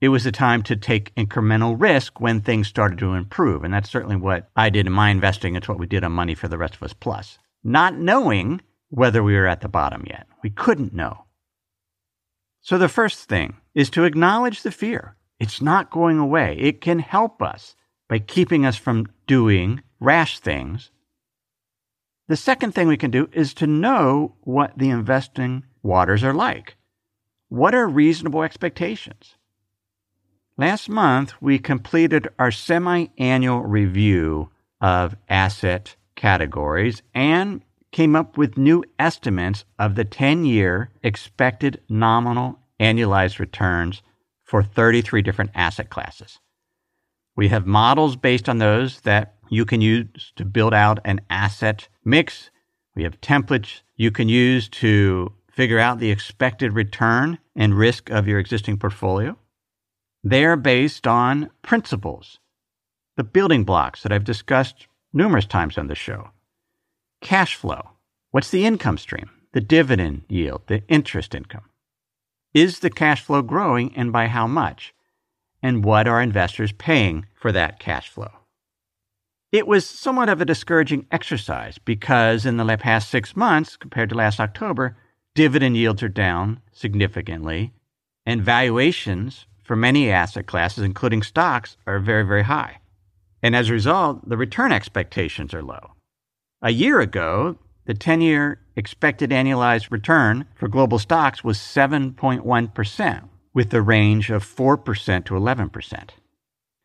It 0.00 0.08
was 0.08 0.26
a 0.26 0.32
time 0.32 0.62
to 0.64 0.76
take 0.76 1.14
incremental 1.14 1.76
risk 1.78 2.20
when 2.20 2.40
things 2.40 2.68
started 2.68 2.98
to 2.98 3.14
improve. 3.14 3.64
And 3.64 3.72
that's 3.72 3.88
certainly 3.88 4.16
what 4.16 4.50
I 4.56 4.68
did 4.68 4.86
in 4.86 4.92
my 4.92 5.10
investing. 5.10 5.56
It's 5.56 5.68
what 5.68 5.78
we 5.78 5.86
did 5.86 6.04
on 6.04 6.12
Money 6.12 6.34
for 6.34 6.48
the 6.48 6.58
Rest 6.58 6.74
of 6.74 6.82
Us 6.82 6.92
Plus, 6.92 7.38
not 7.62 7.96
knowing 7.96 8.60
whether 8.90 9.22
we 9.22 9.34
were 9.34 9.46
at 9.46 9.60
the 9.60 9.68
bottom 9.68 10.04
yet. 10.06 10.26
We 10.42 10.50
couldn't 10.50 10.92
know. 10.92 11.24
So 12.60 12.76
the 12.76 12.88
first 12.88 13.28
thing 13.28 13.56
is 13.74 13.90
to 13.90 14.04
acknowledge 14.04 14.62
the 14.62 14.70
fear. 14.70 15.16
It's 15.44 15.60
not 15.60 15.90
going 15.90 16.18
away. 16.18 16.56
It 16.58 16.80
can 16.80 17.00
help 17.00 17.42
us 17.42 17.76
by 18.08 18.18
keeping 18.18 18.64
us 18.64 18.76
from 18.76 19.08
doing 19.26 19.82
rash 20.00 20.38
things. 20.38 20.90
The 22.28 22.36
second 22.36 22.72
thing 22.72 22.88
we 22.88 22.96
can 22.96 23.10
do 23.10 23.28
is 23.30 23.52
to 23.60 23.66
know 23.66 24.36
what 24.40 24.78
the 24.78 24.88
investing 24.88 25.64
waters 25.82 26.24
are 26.24 26.32
like. 26.32 26.78
What 27.50 27.74
are 27.74 27.86
reasonable 27.86 28.42
expectations? 28.42 29.34
Last 30.56 30.88
month, 30.88 31.34
we 31.42 31.58
completed 31.58 32.26
our 32.38 32.50
semi 32.50 33.08
annual 33.18 33.60
review 33.60 34.48
of 34.80 35.14
asset 35.28 35.94
categories 36.16 37.02
and 37.14 37.60
came 37.92 38.16
up 38.16 38.38
with 38.38 38.56
new 38.56 38.82
estimates 38.98 39.66
of 39.78 39.94
the 39.94 40.06
10 40.06 40.46
year 40.46 40.88
expected 41.02 41.82
nominal 41.90 42.60
annualized 42.80 43.38
returns 43.38 44.00
for 44.44 44.62
33 44.62 45.22
different 45.22 45.50
asset 45.54 45.90
classes. 45.90 46.38
We 47.36 47.48
have 47.48 47.66
models 47.66 48.16
based 48.16 48.48
on 48.48 48.58
those 48.58 49.00
that 49.00 49.34
you 49.50 49.64
can 49.64 49.80
use 49.80 50.32
to 50.36 50.44
build 50.44 50.72
out 50.72 51.00
an 51.04 51.20
asset 51.28 51.88
mix. 52.04 52.50
We 52.94 53.02
have 53.02 53.20
templates 53.20 53.80
you 53.96 54.10
can 54.10 54.28
use 54.28 54.68
to 54.68 55.32
figure 55.50 55.78
out 55.78 55.98
the 55.98 56.10
expected 56.10 56.72
return 56.72 57.38
and 57.56 57.76
risk 57.76 58.10
of 58.10 58.28
your 58.28 58.38
existing 58.38 58.78
portfolio. 58.78 59.36
They 60.22 60.44
are 60.44 60.56
based 60.56 61.06
on 61.06 61.50
principles, 61.62 62.38
the 63.16 63.24
building 63.24 63.64
blocks 63.64 64.02
that 64.02 64.12
I've 64.12 64.24
discussed 64.24 64.86
numerous 65.12 65.46
times 65.46 65.78
on 65.78 65.86
the 65.86 65.94
show. 65.94 66.30
Cash 67.20 67.54
flow. 67.54 67.90
What's 68.30 68.50
the 68.50 68.66
income 68.66 68.98
stream? 68.98 69.30
The 69.52 69.60
dividend 69.60 70.24
yield, 70.28 70.62
the 70.66 70.82
interest 70.88 71.34
income. 71.34 71.64
Is 72.54 72.78
the 72.78 72.90
cash 72.90 73.20
flow 73.20 73.42
growing 73.42 73.92
and 73.96 74.12
by 74.12 74.28
how 74.28 74.46
much? 74.46 74.94
And 75.60 75.84
what 75.84 76.06
are 76.06 76.22
investors 76.22 76.70
paying 76.70 77.26
for 77.34 77.50
that 77.50 77.80
cash 77.80 78.08
flow? 78.08 78.30
It 79.50 79.66
was 79.66 79.84
somewhat 79.84 80.28
of 80.28 80.40
a 80.40 80.44
discouraging 80.44 81.06
exercise 81.10 81.78
because 81.78 82.46
in 82.46 82.56
the 82.56 82.76
past 82.76 83.10
six 83.10 83.34
months, 83.34 83.76
compared 83.76 84.08
to 84.10 84.14
last 84.14 84.38
October, 84.38 84.96
dividend 85.34 85.76
yields 85.76 86.02
are 86.02 86.08
down 86.08 86.60
significantly, 86.72 87.72
and 88.24 88.40
valuations 88.42 89.46
for 89.64 89.74
many 89.74 90.10
asset 90.10 90.46
classes, 90.46 90.84
including 90.84 91.22
stocks, 91.22 91.76
are 91.88 91.98
very, 91.98 92.24
very 92.24 92.44
high. 92.44 92.78
And 93.42 93.56
as 93.56 93.68
a 93.68 93.72
result, 93.72 94.28
the 94.28 94.36
return 94.36 94.70
expectations 94.70 95.52
are 95.54 95.62
low. 95.62 95.92
A 96.62 96.70
year 96.70 97.00
ago, 97.00 97.58
the 97.86 97.94
10 97.94 98.20
year 98.20 98.60
expected 98.76 99.30
annualized 99.30 99.90
return 99.90 100.46
for 100.54 100.68
global 100.68 100.98
stocks 100.98 101.44
was 101.44 101.58
7.1%, 101.58 103.28
with 103.52 103.72
a 103.72 103.82
range 103.82 104.30
of 104.30 104.44
4% 104.44 105.24
to 105.24 105.34
11%. 105.34 106.10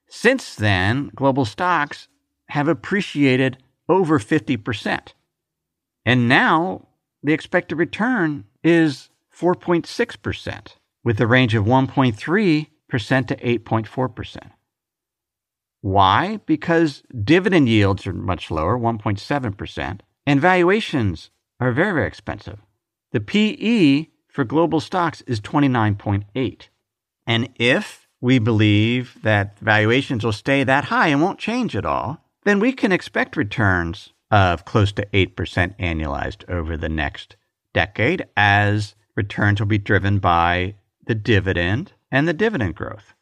Since 0.07 0.55
then, 0.55 1.11
global 1.15 1.45
stocks 1.45 2.07
have 2.49 2.67
appreciated 2.67 3.57
over 3.87 4.19
50%. 4.19 5.13
And 6.05 6.27
now 6.27 6.87
the 7.21 7.33
expected 7.33 7.75
return 7.77 8.45
is 8.63 9.09
4.6%, 9.35 10.75
with 11.03 11.21
a 11.21 11.27
range 11.27 11.55
of 11.55 11.65
1.3% 11.65 12.67
to 13.27 13.35
8.4%. 13.35 14.51
Why? 15.81 16.39
Because 16.45 17.03
dividend 17.23 17.69
yields 17.69 18.05
are 18.05 18.13
much 18.13 18.51
lower, 18.51 18.77
1.7%, 18.77 19.99
and 20.25 20.41
valuations 20.41 21.29
are 21.59 21.71
very, 21.71 21.93
very 21.93 22.07
expensive. 22.07 22.59
The 23.11 23.19
PE 23.19 24.07
for 24.27 24.43
global 24.43 24.79
stocks 24.79 25.21
is 25.21 25.41
29.8. 25.41 26.67
And 27.25 27.49
if 27.55 28.07
we 28.21 28.39
believe 28.39 29.17
that 29.23 29.59
valuations 29.59 30.23
will 30.23 30.31
stay 30.33 30.63
that 30.63 30.85
high 30.85 31.07
and 31.07 31.21
won't 31.21 31.39
change 31.39 31.75
at 31.75 31.85
all, 31.85 32.23
then 32.43 32.59
we 32.59 32.71
can 32.71 32.91
expect 32.91 33.37
returns 33.37 34.13
of 34.31 34.65
close 34.65 34.91
to 34.93 35.05
8% 35.07 35.35
annualized 35.77 36.47
over 36.49 36.77
the 36.77 36.89
next 36.89 37.35
decade 37.73 38.25
as 38.37 38.95
returns 39.15 39.59
will 39.59 39.67
be 39.67 39.77
driven 39.77 40.19
by 40.19 40.75
the 41.05 41.15
dividend 41.15 41.93
and 42.11 42.27
the 42.27 42.33
dividend 42.33 42.75
growth. 42.75 43.13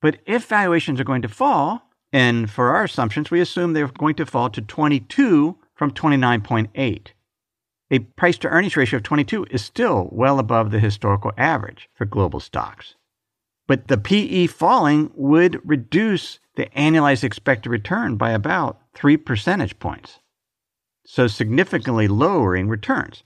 But 0.00 0.18
if 0.26 0.46
valuations 0.46 1.00
are 1.00 1.04
going 1.04 1.22
to 1.22 1.28
fall, 1.28 1.82
and 2.12 2.48
for 2.50 2.74
our 2.74 2.84
assumptions, 2.84 3.30
we 3.30 3.40
assume 3.40 3.72
they're 3.72 3.88
going 3.88 4.14
to 4.16 4.26
fall 4.26 4.48
to 4.50 4.62
22 4.62 5.58
from 5.74 5.90
29.8. 5.90 7.08
A 7.90 8.00
price 8.00 8.36
to 8.38 8.48
earnings 8.48 8.76
ratio 8.76 8.96
of 8.96 9.04
22 9.04 9.46
is 9.50 9.64
still 9.64 10.08
well 10.10 10.38
above 10.38 10.70
the 10.70 10.80
historical 10.80 11.32
average 11.36 11.88
for 11.94 12.04
global 12.04 12.40
stocks. 12.40 12.96
But 13.68 13.88
the 13.88 13.98
PE 13.98 14.46
falling 14.48 15.10
would 15.14 15.60
reduce 15.68 16.40
the 16.56 16.66
annualized 16.76 17.22
expected 17.22 17.70
return 17.70 18.16
by 18.16 18.30
about 18.30 18.80
3 18.94 19.16
percentage 19.16 19.78
points, 19.78 20.18
so 21.04 21.26
significantly 21.26 22.08
lowering 22.08 22.68
returns. 22.68 23.22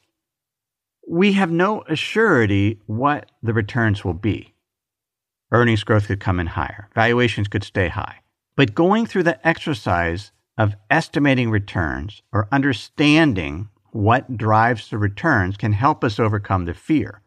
We 1.09 1.33
have 1.33 1.51
no 1.51 1.83
assurity 1.89 2.79
what 2.87 3.31
the 3.43 3.55
returns 3.55 4.05
will 4.05 4.15
be. 4.15 4.55
Earnings 5.53 5.85
growth 5.85 6.07
could 6.07 6.21
come 6.21 6.39
in 6.39 6.49
higher, 6.49 6.89
valuations 6.95 7.49
could 7.49 7.65
stay 7.65 7.89
high. 7.89 8.21
But 8.57 8.75
going 8.75 9.07
through 9.07 9.23
the 9.23 9.47
exercise 9.47 10.33
of 10.59 10.75
estimating 10.91 11.51
returns 11.51 12.23
or 12.33 12.49
understanding 12.53 13.71
what 13.93 14.37
drives 14.37 14.89
the 14.89 14.99
returns 14.99 15.57
can 15.57 15.73
help 15.73 16.05
us 16.05 16.19
overcome 16.19 16.65
the 16.65 16.75
fear 16.75 17.23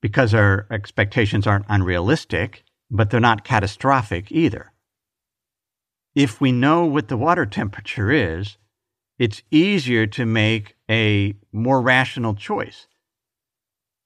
because 0.00 0.34
our 0.34 0.66
expectations 0.70 1.46
aren't 1.46 1.66
unrealistic, 1.68 2.64
but 2.90 3.10
they're 3.10 3.20
not 3.20 3.44
catastrophic 3.44 4.30
either. 4.30 4.72
If 6.14 6.40
we 6.40 6.52
know 6.52 6.84
what 6.84 7.08
the 7.08 7.16
water 7.16 7.46
temperature 7.46 8.10
is, 8.10 8.58
it's 9.18 9.42
easier 9.50 10.06
to 10.08 10.26
make 10.26 10.74
a 10.90 11.34
more 11.52 11.80
rational 11.80 12.34
choice. 12.34 12.88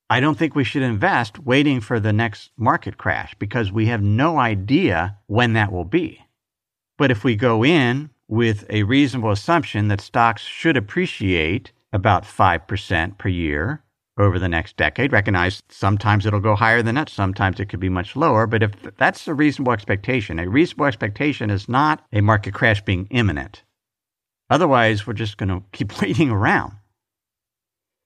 I 0.09 0.21
don't 0.21 0.38
think 0.38 0.55
we 0.55 0.62
should 0.62 0.83
invest 0.83 1.41
waiting 1.41 1.81
for 1.81 1.99
the 1.99 2.12
next 2.12 2.50
market 2.57 2.97
crash 2.97 3.35
because 3.38 3.73
we 3.73 3.87
have 3.87 4.03
no 4.03 4.38
idea 4.38 5.19
when 5.26 5.55
that 5.55 5.73
will 5.73 5.85
be. 5.85 6.25
But 6.97 7.11
if 7.11 7.25
we 7.25 7.35
go 7.35 7.65
in 7.65 8.11
with 8.29 8.67
a 8.71 8.85
reasonable 8.85 9.33
assumption 9.33 9.88
that 9.88 10.00
stocks 10.00 10.43
should 10.43 10.76
appreciate 10.76 11.73
about 11.97 12.25
5% 12.25 13.19
per 13.19 13.29
year 13.29 13.83
over 14.19 14.38
the 14.38 14.49
next 14.49 14.76
decade. 14.76 15.12
Recognize 15.12 15.62
sometimes 15.69 16.25
it'll 16.25 16.41
go 16.41 16.55
higher 16.55 16.83
than 16.83 16.95
that, 16.95 17.09
sometimes 17.09 17.59
it 17.59 17.69
could 17.69 17.81
be 17.81 17.88
much 17.88 18.15
lower. 18.15 18.47
But 18.47 18.62
if 18.62 18.73
that's 18.97 19.26
a 19.26 19.35
reasonable 19.35 19.73
expectation, 19.73 20.38
a 20.38 20.49
reasonable 20.49 20.87
expectation 20.87 21.50
is 21.50 21.69
not 21.69 22.05
a 22.12 22.21
market 22.21 22.55
crash 22.55 22.83
being 22.83 23.09
imminent. 23.11 23.62
Otherwise, 24.49 25.07
we're 25.07 25.12
just 25.12 25.37
going 25.37 25.49
to 25.49 25.62
keep 25.73 26.00
waiting 26.00 26.31
around. 26.31 26.75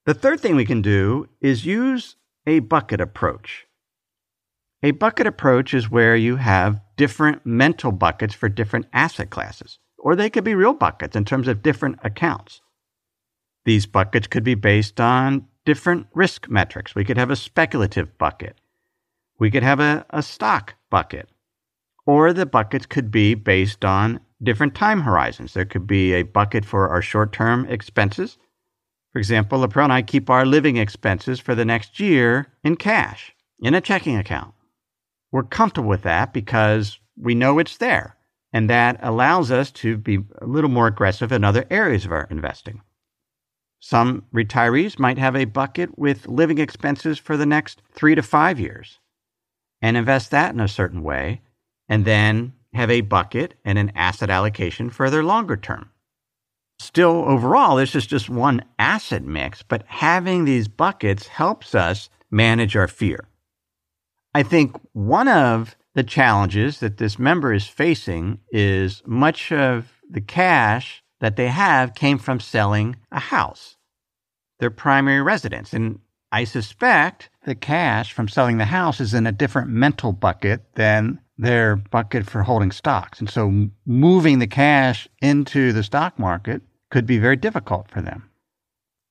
The 0.07 0.15
third 0.15 0.41
thing 0.41 0.57
we 0.57 0.65
can 0.65 0.83
do 0.83 1.29
is 1.41 1.67
use 1.67 2.17
a 2.47 2.61
bucket 2.61 3.01
approach. 3.01 3.67
A 4.83 4.93
bucket 4.93 5.27
approach 5.27 5.75
is 5.75 5.91
where 5.91 6.17
you 6.17 6.37
have 6.37 6.81
different 6.97 7.45
mental 7.45 7.93
buckets 7.93 8.35
for 8.35 8.49
different 8.49 8.87
asset 8.95 9.29
classes, 9.29 9.79
or 9.99 10.17
they 10.17 10.31
could 10.31 10.43
be 10.43 10.55
real 10.55 10.73
buckets 10.73 11.15
in 11.15 11.27
terms 11.27 11.49
of 11.49 11.63
different 11.63 11.99
accounts. 12.03 12.63
These 13.64 13.87
buckets 13.87 14.26
could 14.26 14.45
be 14.45 14.55
based 14.55 15.00
on 15.00 15.47
different 15.64 16.07
risk 16.14 16.49
metrics. 16.49 16.95
We 16.95 17.05
could 17.05 17.19
have 17.19 17.31
a 17.31 17.37
speculative 17.37 18.17
bucket. 18.19 18.61
We 19.38 19.50
could 19.50 19.62
have 19.62 19.81
a, 19.81 20.07
a 20.11 20.23
stock 20.23 20.75
bucket. 20.90 21.29
Or 22.07 22.33
the 22.33 22.47
buckets 22.47 22.87
could 22.87 23.11
be 23.11 23.35
based 23.35 23.85
on 23.85 24.21
different 24.43 24.75
time 24.75 25.02
horizons. 25.02 25.55
There 25.55 25.64
could 25.64 25.87
be 25.87 26.14
a 26.14 26.23
bucket 26.23 26.64
for 26.64 26.88
our 26.88 27.02
short 27.02 27.33
term 27.33 27.67
expenses. 27.67 28.38
For 29.12 29.19
example, 29.19 29.59
LaPro 29.61 29.85
and 29.85 29.93
I 29.93 30.02
keep 30.02 30.31
our 30.31 30.47
living 30.47 30.76
expenses 30.76 31.40
for 31.40 31.55
the 31.55 31.64
next 31.64 32.00
year 32.00 32.47
in 32.62 32.76
cash, 32.76 33.33
in 33.61 33.75
a 33.75 33.81
checking 33.81 34.17
account. 34.17 34.55
We're 35.33 35.43
comfortable 35.43 35.88
with 35.88 36.02
that 36.02 36.33
because 36.33 36.99
we 37.17 37.35
know 37.35 37.59
it's 37.59 37.76
there, 37.76 38.17
and 38.52 38.71
that 38.71 38.99
allows 39.02 39.50
us 39.50 39.71
to 39.73 39.97
be 39.97 40.19
a 40.40 40.47
little 40.47 40.71
more 40.71 40.87
aggressive 40.87 41.33
in 41.33 41.45
other 41.45 41.67
areas 41.71 42.05
of 42.05 42.12
our 42.12 42.26
investing. 42.31 42.83
Some 43.81 44.25
retirees 44.33 44.99
might 44.99 45.19
have 45.19 45.35
a 45.35 45.47
bucket 45.47 45.99
with 45.99 46.29
living 46.29 46.59
expenses 46.59 47.19
for 47.19 47.37
the 47.37 47.47
next 47.47 47.83
three 47.93 48.15
to 48.15 48.23
five 48.23 48.61
years 48.61 48.99
and 49.83 49.97
invest 49.97 50.31
that 50.31 50.53
in 50.53 50.61
a 50.61 50.69
certain 50.69 51.03
way, 51.03 51.41
and 51.89 52.05
then 52.05 52.53
have 52.75 52.91
a 52.91 53.01
bucket 53.01 53.55
and 53.65 53.79
an 53.79 53.91
asset 53.95 54.31
allocation 54.31 54.91
for 54.91 55.09
their 55.09 55.25
longer 55.25 55.57
term. 55.57 55.91
Still, 56.79 57.25
overall, 57.27 57.77
this 57.77 57.95
is 57.95 58.07
just 58.07 58.29
one 58.31 58.63
asset 58.79 59.25
mix, 59.25 59.63
but 59.63 59.85
having 59.87 60.45
these 60.45 60.69
buckets 60.69 61.29
helps 61.29 61.75
us 61.75 62.11
manage 62.31 62.77
our 62.77 62.89
fear. 62.89 63.29
I 64.35 64.43
think 64.43 64.77
one 64.93 65.29
of 65.29 65.77
the 65.95 66.05
challenges 66.05 66.81
that 66.81 66.99
this 66.99 67.19
member 67.19 67.53
is 67.53 67.67
facing 67.67 68.41
is 68.51 69.03
much 69.05 69.51
of 69.51 69.93
the 70.09 70.21
cash 70.21 71.03
that 71.21 71.37
they 71.37 71.49
have 71.49 71.95
came 71.95 72.19
from 72.19 72.41
selling 72.41 72.97
a 73.12 73.21
house, 73.21 73.77
their 74.59 74.71
primary 74.71 75.23
residence. 75.23 75.73
And 75.73 76.00
I 76.33 76.45
suspect 76.45 77.31
the 77.45 77.55
cash 77.55 78.12
from 78.12 78.29
selling 78.29 78.59
the 78.59 78.67
house 78.67 79.00
is 79.00 79.15
in 79.15 79.27
a 79.27 79.33
different 79.33 79.69
mental 79.69 80.12
bucket 80.12 80.62
than 80.75 81.21
their 81.37 81.77
bucket 81.77 82.29
for 82.29 82.43
holding 82.43 82.71
stocks. 82.71 83.19
And 83.19 83.31
so 83.31 83.69
moving 83.87 84.39
the 84.39 84.47
cash 84.47 85.09
into 85.23 85.73
the 85.73 85.83
stock 85.83 86.19
market 86.19 86.62
could 86.91 87.07
be 87.07 87.19
very 87.19 87.37
difficult 87.37 87.91
for 87.91 88.03
them. 88.03 88.31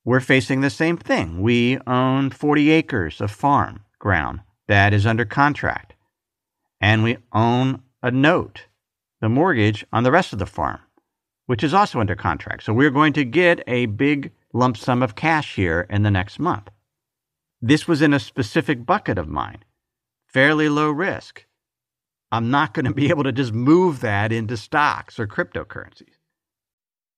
We're 0.06 0.20
facing 0.20 0.62
the 0.62 0.70
same 0.70 0.98
thing. 0.98 1.42
We 1.42 1.78
own 1.86 2.30
40 2.30 2.72
acres 2.72 3.22
of 3.22 3.32
farm 3.32 3.84
ground 4.00 4.42
that 4.68 4.94
is 4.94 5.06
under 5.06 5.25
contract, 5.25 5.94
and 6.80 7.04
we 7.04 7.18
own 7.34 7.82
a 8.01 8.12
note, 8.12 8.66
the 9.20 9.30
mortgage 9.30 9.86
on 9.92 10.04
the 10.04 10.12
rest 10.12 10.32
of 10.32 10.39
the 10.39 10.46
farm 10.46 10.80
which 11.50 11.63
is 11.63 11.74
also 11.74 12.00
under 12.00 12.15
contract. 12.15 12.62
So 12.62 12.74
we're 12.74 12.91
going 12.91 13.13
to 13.13 13.25
get 13.25 13.63
a 13.65 13.88
big 13.88 14.32
lump 14.53 14.77
sum 14.77 15.01
of 15.01 15.15
cash 15.15 15.56
here 15.56 15.88
in 15.89 16.03
the 16.03 16.12
next 16.12 16.38
month. 16.38 16.70
This 17.60 17.88
was 17.88 18.03
in 18.03 18.13
a 18.13 18.20
specific 18.20 18.86
bucket 18.86 19.18
of 19.18 19.27
mine, 19.27 19.63
fairly 20.27 20.70
low 20.70 20.91
risk. 20.91 21.48
I'm 22.32 22.51
not 22.51 22.75
going 22.75 22.86
to 22.86 22.94
be 22.94 23.10
able 23.10 23.24
to 23.24 23.32
just 23.32 23.51
move 23.51 24.01
that 24.01 24.32
into 24.32 24.58
stocks 24.58 25.20
or 25.20 25.25
cryptocurrencies. 25.25 26.20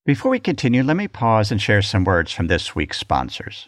Before 0.05 0.31
we 0.31 0.39
continue, 0.39 0.81
let 0.81 0.95
me 0.95 1.09
pause 1.09 1.51
and 1.51 1.61
share 1.61 1.81
some 1.81 2.05
words 2.05 2.31
from 2.31 2.47
this 2.47 2.73
week's 2.73 2.99
sponsors. 2.99 3.67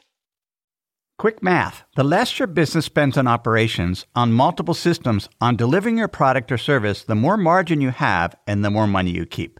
Quick 1.17 1.43
math 1.43 1.83
the 1.97 2.05
less 2.05 2.39
your 2.39 2.47
business 2.47 2.85
spends 2.85 3.17
on 3.17 3.27
operations, 3.27 4.05
on 4.15 4.31
multiple 4.31 4.73
systems, 4.73 5.27
on 5.41 5.57
delivering 5.57 5.97
your 5.97 6.07
product 6.07 6.53
or 6.53 6.57
service, 6.57 7.03
the 7.03 7.15
more 7.15 7.35
margin 7.35 7.81
you 7.81 7.89
have 7.89 8.33
and 8.47 8.63
the 8.63 8.71
more 8.71 8.87
money 8.87 9.11
you 9.11 9.25
keep. 9.25 9.59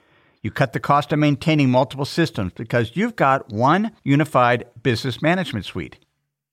You 0.41 0.49
cut 0.49 0.73
the 0.73 0.79
cost 0.79 1.11
of 1.13 1.19
maintaining 1.19 1.69
multiple 1.69 2.05
systems 2.05 2.53
because 2.55 2.95
you've 2.95 3.15
got 3.15 3.51
one 3.51 3.91
unified 4.03 4.65
business 4.81 5.21
management 5.21 5.65
suite. 5.65 5.97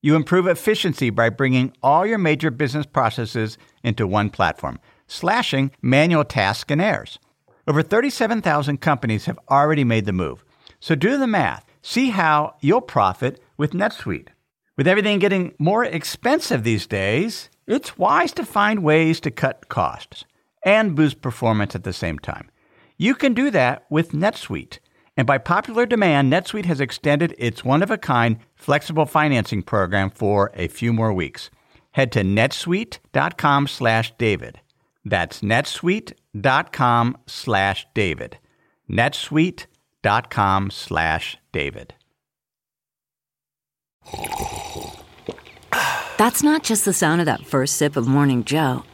You 0.02 0.14
improve 0.14 0.46
efficiency 0.46 1.10
by 1.10 1.30
bringing 1.30 1.72
all 1.82 2.06
your 2.06 2.18
major 2.18 2.50
business 2.50 2.86
processes 2.86 3.56
into 3.82 4.06
one 4.06 4.30
platform, 4.30 4.78
slashing 5.06 5.70
manual 5.80 6.24
tasks 6.24 6.70
and 6.70 6.80
errors. 6.80 7.18
Over 7.66 7.82
37,000 7.82 8.80
companies 8.80 9.24
have 9.24 9.38
already 9.50 9.84
made 9.84 10.04
the 10.04 10.12
move. 10.12 10.44
So 10.80 10.94
do 10.94 11.16
the 11.16 11.26
math. 11.26 11.64
See 11.82 12.10
how 12.10 12.56
you'll 12.60 12.80
profit 12.80 13.42
with 13.56 13.72
NetSuite. 13.72 14.28
With 14.76 14.86
everything 14.86 15.18
getting 15.18 15.54
more 15.58 15.84
expensive 15.84 16.62
these 16.62 16.86
days, 16.86 17.48
it's 17.66 17.98
wise 17.98 18.32
to 18.32 18.44
find 18.44 18.84
ways 18.84 19.18
to 19.20 19.30
cut 19.30 19.68
costs 19.68 20.24
and 20.64 20.94
boost 20.94 21.20
performance 21.20 21.74
at 21.74 21.84
the 21.84 21.92
same 21.92 22.18
time. 22.18 22.50
You 22.98 23.14
can 23.14 23.32
do 23.32 23.50
that 23.52 23.86
with 23.88 24.10
NetSuite. 24.10 24.80
And 25.16 25.26
by 25.26 25.38
popular 25.38 25.86
demand, 25.86 26.32
NetSuite 26.32 26.64
has 26.66 26.80
extended 26.80 27.34
its 27.38 27.64
one 27.64 27.82
of 27.82 27.90
a 27.90 27.98
kind 27.98 28.38
flexible 28.56 29.06
financing 29.06 29.62
program 29.62 30.10
for 30.10 30.50
a 30.54 30.68
few 30.68 30.92
more 30.92 31.12
weeks. 31.12 31.50
Head 31.92 32.12
to 32.12 32.22
netsuite.com 32.22 33.66
slash 33.68 34.12
David. 34.18 34.60
That's 35.04 35.40
netsuite.com 35.40 37.16
slash 37.26 37.86
David. 37.94 38.38
netsuite.com 38.90 40.70
slash 40.70 41.38
David. 41.52 41.94
That's 46.18 46.42
not 46.42 46.64
just 46.64 46.84
the 46.84 46.92
sound 46.92 47.20
of 47.20 47.26
that 47.26 47.46
first 47.46 47.76
sip 47.76 47.96
of 47.96 48.08
Morning 48.08 48.44
Joe. 48.44 48.82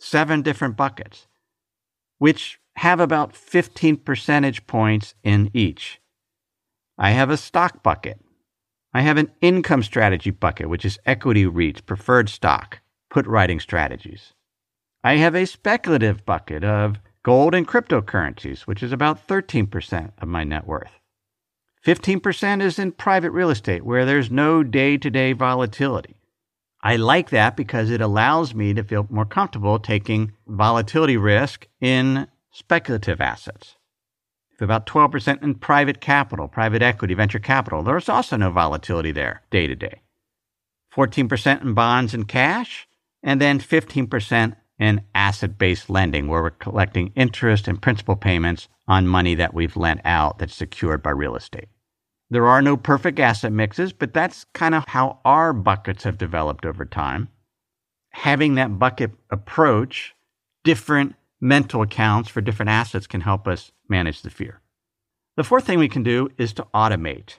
seven 0.00 0.42
different 0.42 0.76
buckets, 0.76 1.26
which 2.18 2.58
have 2.76 3.00
about 3.00 3.36
15 3.36 3.98
percentage 3.98 4.66
points 4.66 5.14
in 5.22 5.50
each. 5.52 6.00
I 6.98 7.10
have 7.10 7.30
a 7.30 7.36
stock 7.36 7.82
bucket. 7.82 8.20
I 8.92 9.02
have 9.02 9.18
an 9.18 9.30
income 9.40 9.82
strategy 9.82 10.30
bucket, 10.30 10.68
which 10.68 10.84
is 10.84 10.98
equity 11.06 11.44
REITs, 11.44 11.84
preferred 11.84 12.28
stock, 12.28 12.80
put 13.08 13.26
writing 13.26 13.60
strategies. 13.60 14.32
I 15.04 15.16
have 15.16 15.34
a 15.34 15.46
speculative 15.46 16.26
bucket 16.26 16.64
of 16.64 16.96
gold 17.22 17.54
and 17.54 17.66
cryptocurrencies, 17.68 18.62
which 18.62 18.82
is 18.82 18.92
about 18.92 19.26
13% 19.26 20.12
of 20.18 20.28
my 20.28 20.44
net 20.44 20.66
worth. 20.66 20.98
15% 21.86 22.62
is 22.62 22.78
in 22.78 22.92
private 22.92 23.30
real 23.30 23.50
estate 23.50 23.84
where 23.84 24.04
there's 24.04 24.30
no 24.30 24.62
day 24.62 24.96
to 24.98 25.10
day 25.10 25.32
volatility. 25.32 26.19
I 26.82 26.96
like 26.96 27.30
that 27.30 27.56
because 27.56 27.90
it 27.90 28.00
allows 28.00 28.54
me 28.54 28.72
to 28.74 28.82
feel 28.82 29.06
more 29.10 29.26
comfortable 29.26 29.78
taking 29.78 30.32
volatility 30.46 31.16
risk 31.16 31.66
in 31.80 32.26
speculative 32.50 33.20
assets. 33.20 33.76
About 34.60 34.86
12% 34.86 35.42
in 35.42 35.54
private 35.54 36.00
capital, 36.00 36.46
private 36.46 36.82
equity, 36.82 37.14
venture 37.14 37.38
capital. 37.38 37.82
There's 37.82 38.08
also 38.10 38.36
no 38.36 38.50
volatility 38.50 39.10
there 39.10 39.42
day 39.50 39.66
to 39.66 39.74
day. 39.74 40.02
14% 40.94 41.62
in 41.62 41.72
bonds 41.72 42.12
and 42.12 42.28
cash, 42.28 42.86
and 43.22 43.40
then 43.40 43.58
15% 43.58 44.56
in 44.78 45.02
asset 45.14 45.56
based 45.56 45.88
lending, 45.88 46.28
where 46.28 46.42
we're 46.42 46.50
collecting 46.50 47.12
interest 47.14 47.68
and 47.68 47.80
principal 47.80 48.16
payments 48.16 48.68
on 48.88 49.06
money 49.06 49.34
that 49.34 49.54
we've 49.54 49.76
lent 49.76 50.00
out 50.04 50.38
that's 50.38 50.54
secured 50.54 51.02
by 51.02 51.10
real 51.10 51.36
estate. 51.36 51.68
There 52.30 52.46
are 52.46 52.62
no 52.62 52.76
perfect 52.76 53.18
asset 53.18 53.52
mixes, 53.52 53.92
but 53.92 54.14
that's 54.14 54.44
kind 54.54 54.74
of 54.74 54.84
how 54.86 55.18
our 55.24 55.52
buckets 55.52 56.04
have 56.04 56.16
developed 56.16 56.64
over 56.64 56.84
time. 56.84 57.28
Having 58.10 58.54
that 58.54 58.78
bucket 58.78 59.10
approach, 59.30 60.14
different 60.62 61.16
mental 61.40 61.82
accounts 61.82 62.28
for 62.28 62.40
different 62.40 62.70
assets 62.70 63.06
can 63.06 63.22
help 63.22 63.48
us 63.48 63.72
manage 63.88 64.22
the 64.22 64.30
fear. 64.30 64.60
The 65.36 65.44
fourth 65.44 65.64
thing 65.64 65.78
we 65.78 65.88
can 65.88 66.02
do 66.02 66.28
is 66.38 66.52
to 66.54 66.66
automate. 66.72 67.36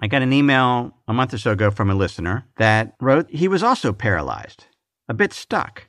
I 0.00 0.08
got 0.08 0.22
an 0.22 0.32
email 0.32 0.94
a 1.06 1.12
month 1.12 1.32
or 1.32 1.38
so 1.38 1.52
ago 1.52 1.70
from 1.70 1.88
a 1.88 1.94
listener 1.94 2.46
that 2.56 2.94
wrote 3.00 3.30
he 3.30 3.48
was 3.48 3.62
also 3.62 3.92
paralyzed, 3.92 4.66
a 5.08 5.14
bit 5.14 5.32
stuck. 5.32 5.86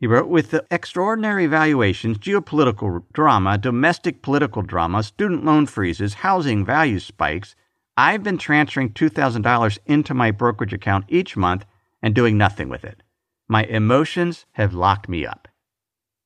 He 0.00 0.06
wrote, 0.06 0.28
with 0.28 0.50
the 0.50 0.64
extraordinary 0.70 1.46
valuations, 1.46 2.16
geopolitical 2.16 3.04
drama, 3.12 3.58
domestic 3.58 4.22
political 4.22 4.62
drama, 4.62 5.02
student 5.02 5.44
loan 5.44 5.66
freezes, 5.66 6.14
housing 6.14 6.64
value 6.64 6.98
spikes, 6.98 7.54
I've 7.98 8.22
been 8.22 8.38
transferring 8.38 8.94
$2,000 8.94 9.78
into 9.84 10.14
my 10.14 10.30
brokerage 10.30 10.72
account 10.72 11.04
each 11.08 11.36
month 11.36 11.66
and 12.00 12.14
doing 12.14 12.38
nothing 12.38 12.70
with 12.70 12.82
it. 12.82 13.02
My 13.46 13.64
emotions 13.64 14.46
have 14.52 14.72
locked 14.72 15.06
me 15.06 15.26
up. 15.26 15.48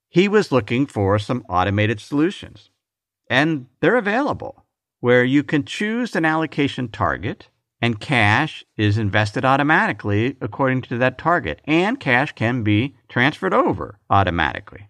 He 0.09 0.29
was 0.29 0.53
looking 0.53 0.87
for 0.87 1.19
some 1.19 1.45
automated 1.49 1.99
solutions, 1.99 2.71
and 3.29 3.67
they're 3.81 3.97
available 3.97 4.65
where 5.01 5.25
you 5.25 5.43
can 5.43 5.65
choose 5.65 6.15
an 6.15 6.25
allocation 6.25 6.87
target 6.87 7.49
and 7.85 8.01
cash 8.01 8.65
is 8.79 8.97
invested 8.97 9.45
automatically 9.45 10.39
according 10.41 10.81
to 10.81 10.97
that 10.97 11.19
target, 11.19 11.61
and 11.67 12.01
cash 12.01 12.33
can 12.33 12.63
be 12.63 12.97
transferred 13.11 13.53
over 13.53 13.99
automatically. 14.09 14.89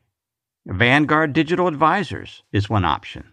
Vanguard 0.65 1.33
Digital 1.33 1.67
Advisors 1.67 2.45
is 2.53 2.71
one 2.71 2.85
option. 2.85 3.33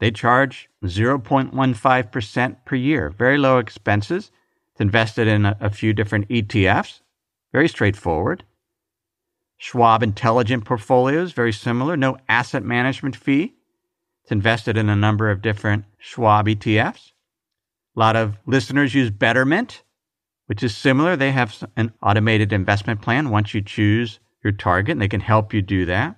They 0.00 0.10
charge 0.10 0.70
0.15% 0.82 2.56
per 2.64 2.76
year, 2.76 3.10
very 3.10 3.36
low 3.36 3.58
expenses. 3.58 4.30
It's 4.72 4.80
invested 4.80 5.28
in 5.28 5.44
a, 5.44 5.54
a 5.60 5.68
few 5.68 5.92
different 5.92 6.26
ETFs, 6.30 7.02
very 7.52 7.68
straightforward. 7.68 8.42
Schwab 9.58 10.02
Intelligent 10.02 10.64
Portfolios, 10.64 11.32
very 11.32 11.52
similar, 11.52 11.94
no 11.94 12.16
asset 12.26 12.64
management 12.64 13.16
fee. 13.16 13.52
It's 14.22 14.32
invested 14.32 14.78
in 14.78 14.88
a 14.88 14.96
number 14.96 15.30
of 15.30 15.42
different 15.42 15.84
Schwab 15.98 16.46
ETFs. 16.46 17.12
A 17.96 18.00
lot 18.00 18.16
of 18.16 18.36
listeners 18.46 18.94
use 18.94 19.10
Betterment, 19.10 19.82
which 20.46 20.62
is 20.62 20.76
similar. 20.76 21.16
They 21.16 21.30
have 21.30 21.62
an 21.76 21.92
automated 22.02 22.52
investment 22.52 23.00
plan 23.00 23.30
once 23.30 23.54
you 23.54 23.62
choose 23.62 24.18
your 24.42 24.52
target, 24.52 24.92
and 24.92 25.02
they 25.02 25.08
can 25.08 25.20
help 25.20 25.54
you 25.54 25.62
do 25.62 25.86
that. 25.86 26.16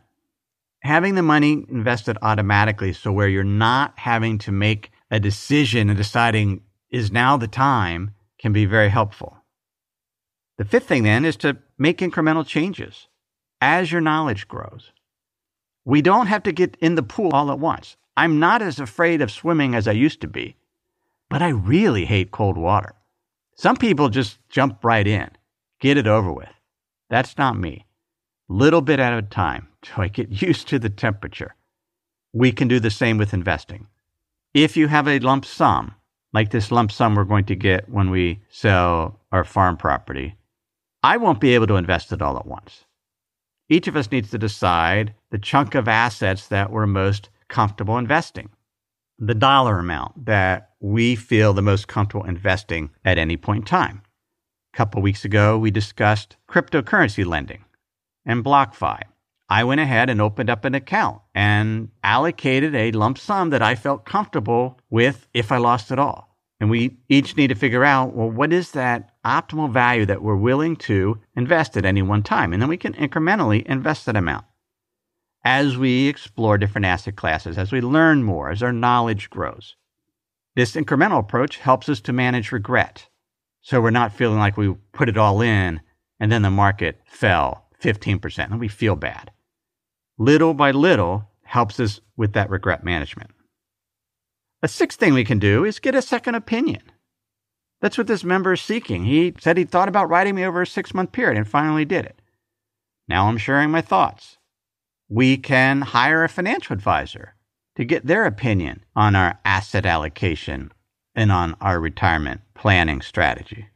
Having 0.80 1.16
the 1.16 1.22
money 1.22 1.64
invested 1.68 2.16
automatically, 2.22 2.92
so 2.92 3.12
where 3.12 3.28
you're 3.28 3.44
not 3.44 3.98
having 3.98 4.38
to 4.38 4.52
make 4.52 4.90
a 5.10 5.20
decision 5.20 5.90
and 5.90 5.96
deciding 5.96 6.62
is 6.90 7.12
now 7.12 7.36
the 7.36 7.48
time, 7.48 8.12
can 8.38 8.52
be 8.52 8.64
very 8.64 8.88
helpful. 8.88 9.36
The 10.58 10.64
fifth 10.64 10.86
thing 10.86 11.02
then 11.02 11.24
is 11.24 11.36
to 11.36 11.58
make 11.78 11.98
incremental 11.98 12.46
changes 12.46 13.08
as 13.60 13.92
your 13.92 14.00
knowledge 14.00 14.48
grows. 14.48 14.92
We 15.84 16.02
don't 16.02 16.26
have 16.26 16.42
to 16.44 16.52
get 16.52 16.76
in 16.80 16.94
the 16.94 17.02
pool 17.02 17.32
all 17.32 17.50
at 17.50 17.58
once. 17.58 17.96
I'm 18.16 18.38
not 18.38 18.62
as 18.62 18.80
afraid 18.80 19.20
of 19.20 19.30
swimming 19.30 19.74
as 19.74 19.86
I 19.86 19.92
used 19.92 20.20
to 20.22 20.28
be 20.28 20.56
but 21.28 21.42
I 21.42 21.48
really 21.48 22.04
hate 22.04 22.30
cold 22.30 22.56
water. 22.56 22.94
Some 23.56 23.76
people 23.76 24.08
just 24.08 24.38
jump 24.48 24.84
right 24.84 25.06
in, 25.06 25.30
get 25.80 25.96
it 25.96 26.06
over 26.06 26.32
with. 26.32 26.52
That's 27.08 27.36
not 27.38 27.58
me. 27.58 27.86
Little 28.48 28.82
bit 28.82 29.00
at 29.00 29.12
a 29.12 29.22
time 29.22 29.68
till 29.82 30.04
I 30.04 30.08
get 30.08 30.30
used 30.42 30.68
to 30.68 30.78
the 30.78 30.90
temperature. 30.90 31.54
We 32.32 32.52
can 32.52 32.68
do 32.68 32.80
the 32.80 32.90
same 32.90 33.18
with 33.18 33.34
investing. 33.34 33.86
If 34.54 34.76
you 34.76 34.88
have 34.88 35.08
a 35.08 35.18
lump 35.18 35.44
sum, 35.44 35.94
like 36.32 36.50
this 36.50 36.70
lump 36.70 36.92
sum 36.92 37.14
we're 37.14 37.24
going 37.24 37.46
to 37.46 37.56
get 37.56 37.88
when 37.88 38.10
we 38.10 38.40
sell 38.48 39.20
our 39.32 39.44
farm 39.44 39.76
property, 39.76 40.36
I 41.02 41.16
won't 41.16 41.40
be 41.40 41.54
able 41.54 41.66
to 41.68 41.76
invest 41.76 42.12
it 42.12 42.20
all 42.20 42.36
at 42.36 42.46
once. 42.46 42.84
Each 43.68 43.88
of 43.88 43.96
us 43.96 44.10
needs 44.10 44.30
to 44.30 44.38
decide 44.38 45.14
the 45.30 45.38
chunk 45.38 45.74
of 45.74 45.88
assets 45.88 46.48
that 46.48 46.70
we're 46.70 46.86
most 46.86 47.30
comfortable 47.48 47.98
investing 47.98 48.50
the 49.18 49.34
dollar 49.34 49.78
amount 49.78 50.26
that 50.26 50.70
we 50.80 51.16
feel 51.16 51.52
the 51.52 51.62
most 51.62 51.88
comfortable 51.88 52.24
investing 52.26 52.90
at 53.04 53.18
any 53.18 53.36
point 53.36 53.62
in 53.62 53.66
time. 53.66 54.02
A 54.74 54.76
couple 54.76 55.00
weeks 55.02 55.24
ago, 55.24 55.58
we 55.58 55.70
discussed 55.70 56.36
cryptocurrency 56.48 57.24
lending 57.24 57.64
and 58.24 58.44
BlockFi. 58.44 59.02
I 59.48 59.64
went 59.64 59.80
ahead 59.80 60.10
and 60.10 60.20
opened 60.20 60.50
up 60.50 60.64
an 60.64 60.74
account 60.74 61.20
and 61.34 61.90
allocated 62.02 62.74
a 62.74 62.90
lump 62.92 63.16
sum 63.16 63.50
that 63.50 63.62
I 63.62 63.76
felt 63.76 64.04
comfortable 64.04 64.78
with 64.90 65.28
if 65.32 65.52
I 65.52 65.58
lost 65.58 65.90
it 65.90 65.98
all. 65.98 66.36
And 66.58 66.70
we 66.70 66.96
each 67.08 67.36
need 67.36 67.48
to 67.48 67.54
figure 67.54 67.84
out, 67.84 68.14
well, 68.14 68.30
what 68.30 68.52
is 68.52 68.72
that 68.72 69.10
optimal 69.24 69.70
value 69.70 70.06
that 70.06 70.22
we're 70.22 70.36
willing 70.36 70.74
to 70.76 71.20
invest 71.36 71.76
at 71.76 71.84
any 71.84 72.02
one 72.02 72.22
time? 72.22 72.52
And 72.52 72.60
then 72.60 72.68
we 72.68 72.78
can 72.78 72.94
incrementally 72.94 73.64
invest 73.66 74.06
that 74.06 74.16
amount. 74.16 74.46
As 75.48 75.78
we 75.78 76.08
explore 76.08 76.58
different 76.58 76.86
asset 76.86 77.14
classes, 77.14 77.56
as 77.56 77.70
we 77.70 77.80
learn 77.80 78.24
more, 78.24 78.50
as 78.50 78.64
our 78.64 78.72
knowledge 78.72 79.30
grows. 79.30 79.76
This 80.56 80.74
incremental 80.74 81.20
approach 81.20 81.58
helps 81.58 81.88
us 81.88 82.00
to 82.00 82.12
manage 82.12 82.50
regret. 82.50 83.06
So 83.60 83.80
we're 83.80 83.90
not 83.90 84.12
feeling 84.12 84.40
like 84.40 84.56
we 84.56 84.74
put 84.90 85.08
it 85.08 85.16
all 85.16 85.40
in 85.40 85.82
and 86.18 86.32
then 86.32 86.42
the 86.42 86.50
market 86.50 87.00
fell 87.06 87.68
15% 87.80 88.50
and 88.50 88.58
we 88.58 88.66
feel 88.66 88.96
bad. 88.96 89.30
Little 90.18 90.52
by 90.52 90.72
little 90.72 91.30
helps 91.44 91.78
us 91.78 92.00
with 92.16 92.32
that 92.32 92.50
regret 92.50 92.82
management. 92.82 93.30
A 94.64 94.68
sixth 94.68 94.98
thing 94.98 95.14
we 95.14 95.24
can 95.24 95.38
do 95.38 95.64
is 95.64 95.78
get 95.78 95.94
a 95.94 96.02
second 96.02 96.34
opinion. 96.34 96.82
That's 97.80 97.96
what 97.96 98.08
this 98.08 98.24
member 98.24 98.54
is 98.54 98.60
seeking. 98.60 99.04
He 99.04 99.32
said 99.38 99.56
he 99.56 99.64
thought 99.64 99.88
about 99.88 100.08
writing 100.08 100.34
me 100.34 100.44
over 100.44 100.62
a 100.62 100.66
six 100.66 100.92
month 100.92 101.12
period 101.12 101.36
and 101.38 101.46
finally 101.46 101.84
did 101.84 102.04
it. 102.04 102.20
Now 103.06 103.28
I'm 103.28 103.38
sharing 103.38 103.70
my 103.70 103.80
thoughts. 103.80 104.35
We 105.08 105.36
can 105.36 105.82
hire 105.82 106.24
a 106.24 106.28
financial 106.28 106.74
advisor 106.74 107.34
to 107.76 107.84
get 107.84 108.06
their 108.06 108.24
opinion 108.24 108.84
on 108.94 109.14
our 109.14 109.38
asset 109.44 109.86
allocation 109.86 110.72
and 111.14 111.30
on 111.30 111.56
our 111.60 111.80
retirement 111.80 112.40
planning 112.54 113.00
strategy. 113.00 113.68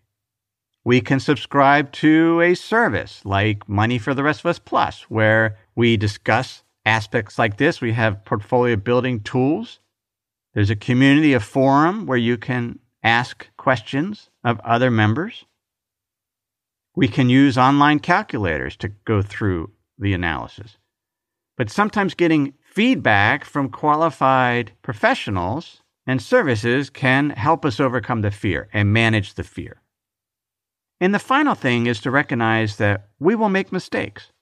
We 0.84 1.00
can 1.00 1.20
subscribe 1.20 1.92
to 1.92 2.40
a 2.40 2.54
service 2.54 3.20
like 3.24 3.68
Money 3.68 3.98
for 3.98 4.14
the 4.14 4.22
Rest 4.22 4.40
of 4.40 4.46
Us 4.46 4.58
Plus, 4.58 5.02
where 5.02 5.58
we 5.76 5.96
discuss 5.96 6.64
aspects 6.84 7.38
like 7.38 7.58
this. 7.58 7.80
We 7.80 7.92
have 7.92 8.24
portfolio 8.24 8.76
building 8.76 9.20
tools 9.20 9.80
there's 10.54 10.70
a 10.70 10.76
community, 10.76 11.32
a 11.32 11.40
forum 11.40 12.06
where 12.06 12.18
you 12.18 12.36
can 12.36 12.80
ask 13.02 13.48
questions 13.56 14.30
of 14.42 14.60
other 14.60 14.90
members. 14.90 15.44
We 16.96 17.06
can 17.08 17.28
use 17.28 17.56
online 17.56 18.00
calculators 18.00 18.76
to 18.78 18.88
go 18.88 19.22
through 19.22 19.70
the 19.96 20.12
analysis. 20.12 20.76
But 21.60 21.68
sometimes 21.68 22.14
getting 22.14 22.54
feedback 22.62 23.44
from 23.44 23.68
qualified 23.68 24.72
professionals 24.80 25.82
and 26.06 26.22
services 26.22 26.88
can 26.88 27.28
help 27.28 27.66
us 27.66 27.78
overcome 27.78 28.22
the 28.22 28.30
fear 28.30 28.70
and 28.72 28.94
manage 28.94 29.34
the 29.34 29.44
fear. 29.44 29.82
And 31.02 31.14
the 31.14 31.18
final 31.18 31.54
thing 31.54 31.84
is 31.84 32.00
to 32.00 32.10
recognize 32.10 32.76
that 32.76 33.10
we 33.18 33.34
will 33.34 33.50
make 33.50 33.72
mistakes. 33.72 34.32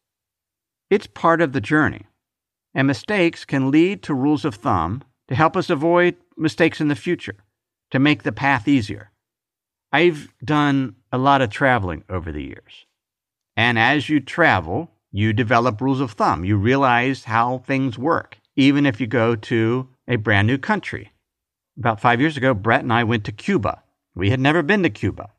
It's 0.90 1.08
part 1.08 1.40
of 1.40 1.52
the 1.52 1.60
journey. 1.60 2.06
And 2.72 2.86
mistakes 2.86 3.44
can 3.44 3.72
lead 3.72 4.04
to 4.04 4.14
rules 4.14 4.44
of 4.44 4.54
thumb 4.54 5.02
to 5.26 5.34
help 5.34 5.56
us 5.56 5.70
avoid 5.70 6.14
mistakes 6.36 6.80
in 6.80 6.86
the 6.86 6.94
future, 6.94 7.38
to 7.90 7.98
make 7.98 8.22
the 8.22 8.30
path 8.30 8.68
easier. 8.68 9.10
I've 9.90 10.32
done 10.44 10.94
a 11.10 11.18
lot 11.18 11.42
of 11.42 11.50
traveling 11.50 12.04
over 12.08 12.30
the 12.30 12.44
years. 12.44 12.86
And 13.56 13.76
as 13.76 14.08
you 14.08 14.20
travel, 14.20 14.92
you 15.18 15.32
develop 15.32 15.80
rules 15.80 16.00
of 16.00 16.12
thumb. 16.12 16.44
You 16.44 16.56
realize 16.56 17.24
how 17.24 17.58
things 17.58 17.98
work, 17.98 18.38
even 18.54 18.86
if 18.86 19.00
you 19.00 19.08
go 19.08 19.34
to 19.34 19.88
a 20.06 20.14
brand 20.14 20.46
new 20.46 20.58
country. 20.58 21.10
About 21.76 22.00
five 22.00 22.20
years 22.20 22.36
ago, 22.36 22.54
Brett 22.54 22.82
and 22.82 22.92
I 22.92 23.02
went 23.02 23.24
to 23.24 23.32
Cuba. 23.32 23.82
We 24.14 24.30
had 24.30 24.38
never 24.38 24.62
been 24.62 24.84
to 24.84 24.90
Cuba. 24.90 25.30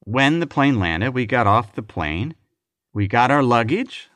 When 0.00 0.40
the 0.40 0.46
plane 0.46 0.78
landed, 0.78 1.14
we 1.14 1.24
got 1.24 1.46
off 1.46 1.74
the 1.74 1.82
plane. 1.82 2.34
We 2.92 3.08
got 3.08 3.30
our 3.30 3.42
luggage. 3.42 4.10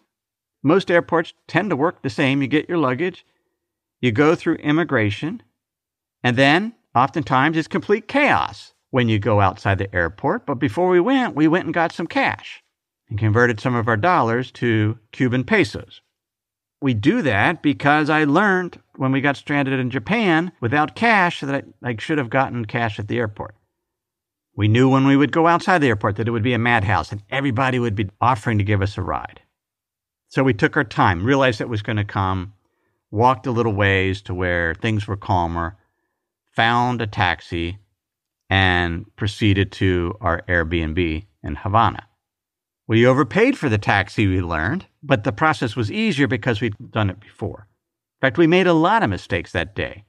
Most 0.62 0.90
airports 0.90 1.32
tend 1.48 1.70
to 1.70 1.76
work 1.76 2.02
the 2.02 2.10
same. 2.10 2.42
You 2.42 2.48
get 2.48 2.68
your 2.68 2.76
luggage, 2.76 3.24
you 4.02 4.12
go 4.12 4.34
through 4.34 4.56
immigration, 4.56 5.42
and 6.22 6.36
then 6.36 6.74
oftentimes 6.94 7.56
it's 7.56 7.66
complete 7.66 8.08
chaos 8.08 8.74
when 8.90 9.08
you 9.08 9.18
go 9.18 9.40
outside 9.40 9.78
the 9.78 9.94
airport. 9.94 10.44
But 10.44 10.56
before 10.56 10.90
we 10.90 11.00
went, 11.00 11.34
we 11.34 11.48
went 11.48 11.64
and 11.64 11.72
got 11.72 11.92
some 11.92 12.06
cash 12.06 12.62
and 13.10 13.18
converted 13.18 13.60
some 13.60 13.74
of 13.74 13.88
our 13.88 13.96
dollars 13.96 14.50
to 14.52 14.98
Cuban 15.12 15.44
pesos. 15.44 16.00
We 16.80 16.94
do 16.94 17.20
that 17.22 17.60
because 17.60 18.08
I 18.08 18.24
learned 18.24 18.80
when 18.96 19.12
we 19.12 19.20
got 19.20 19.36
stranded 19.36 19.78
in 19.78 19.90
Japan 19.90 20.52
without 20.60 20.94
cash 20.94 21.40
that 21.40 21.66
I, 21.82 21.88
I 21.90 21.96
should 21.98 22.16
have 22.16 22.30
gotten 22.30 22.64
cash 22.64 22.98
at 22.98 23.08
the 23.08 23.18
airport. 23.18 23.54
We 24.56 24.68
knew 24.68 24.88
when 24.88 25.06
we 25.06 25.16
would 25.16 25.32
go 25.32 25.46
outside 25.46 25.78
the 25.78 25.88
airport 25.88 26.16
that 26.16 26.28
it 26.28 26.30
would 26.30 26.42
be 26.42 26.54
a 26.54 26.58
madhouse 26.58 27.12
and 27.12 27.22
everybody 27.30 27.78
would 27.78 27.94
be 27.94 28.08
offering 28.20 28.58
to 28.58 28.64
give 28.64 28.80
us 28.80 28.96
a 28.96 29.02
ride. 29.02 29.40
So 30.28 30.42
we 30.42 30.54
took 30.54 30.76
our 30.76 30.84
time, 30.84 31.24
realized 31.24 31.60
it 31.60 31.68
was 31.68 31.82
going 31.82 31.96
to 31.96 32.04
come, 32.04 32.54
walked 33.10 33.46
a 33.46 33.50
little 33.50 33.74
ways 33.74 34.22
to 34.22 34.34
where 34.34 34.74
things 34.74 35.06
were 35.06 35.16
calmer, 35.16 35.76
found 36.52 37.02
a 37.02 37.06
taxi, 37.06 37.78
and 38.48 39.04
proceeded 39.16 39.72
to 39.72 40.16
our 40.20 40.42
Airbnb 40.48 41.24
in 41.42 41.54
Havana. 41.56 42.06
We 42.90 43.06
overpaid 43.06 43.56
for 43.56 43.68
the 43.68 43.78
taxi, 43.78 44.26
we 44.26 44.42
learned, 44.42 44.86
but 45.00 45.22
the 45.22 45.30
process 45.30 45.76
was 45.76 45.92
easier 45.92 46.26
because 46.26 46.60
we'd 46.60 46.74
done 46.90 47.08
it 47.08 47.20
before. 47.20 47.68
In 48.16 48.26
fact, 48.26 48.36
we 48.36 48.48
made 48.48 48.66
a 48.66 48.72
lot 48.72 49.04
of 49.04 49.10
mistakes 49.10 49.52
that 49.52 49.76
day. 49.76 50.02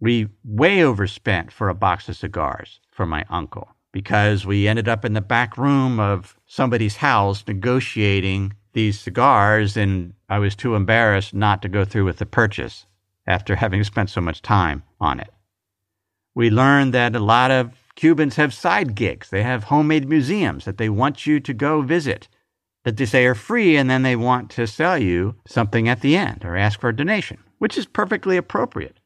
We 0.00 0.26
way 0.42 0.82
overspent 0.82 1.52
for 1.52 1.68
a 1.68 1.76
box 1.76 2.08
of 2.08 2.16
cigars 2.16 2.80
for 2.90 3.06
my 3.06 3.24
uncle 3.30 3.68
because 3.92 4.44
we 4.44 4.66
ended 4.66 4.88
up 4.88 5.04
in 5.04 5.12
the 5.12 5.20
back 5.20 5.56
room 5.56 6.00
of 6.00 6.36
somebody's 6.44 6.96
house 6.96 7.44
negotiating 7.46 8.54
these 8.72 8.98
cigars, 8.98 9.76
and 9.76 10.14
I 10.28 10.40
was 10.40 10.56
too 10.56 10.74
embarrassed 10.74 11.34
not 11.34 11.62
to 11.62 11.68
go 11.68 11.84
through 11.84 12.06
with 12.06 12.16
the 12.16 12.26
purchase 12.26 12.84
after 13.28 13.54
having 13.62 13.84
spent 13.84 14.10
so 14.10 14.20
much 14.20 14.42
time 14.42 14.82
on 15.00 15.20
it. 15.20 15.30
We 16.34 16.50
learned 16.50 16.94
that 16.94 17.14
a 17.14 17.20
lot 17.20 17.52
of 17.52 17.70
Cubans 17.96 18.36
have 18.36 18.54
side 18.54 18.94
gigs. 18.94 19.30
They 19.30 19.42
have 19.42 19.64
homemade 19.64 20.08
museums 20.08 20.64
that 20.64 20.78
they 20.78 20.88
want 20.88 21.26
you 21.26 21.40
to 21.40 21.52
go 21.52 21.82
visit, 21.82 22.28
that 22.84 22.96
they 22.96 23.04
say 23.04 23.26
are 23.26 23.34
free, 23.34 23.76
and 23.76 23.88
then 23.88 24.02
they 24.02 24.16
want 24.16 24.50
to 24.52 24.66
sell 24.66 24.98
you 24.98 25.36
something 25.46 25.88
at 25.88 26.00
the 26.00 26.16
end 26.16 26.44
or 26.44 26.56
ask 26.56 26.80
for 26.80 26.88
a 26.88 26.96
donation, 26.96 27.38
which 27.58 27.76
is 27.76 27.86
perfectly 27.86 28.36
appropriate. 28.36 28.98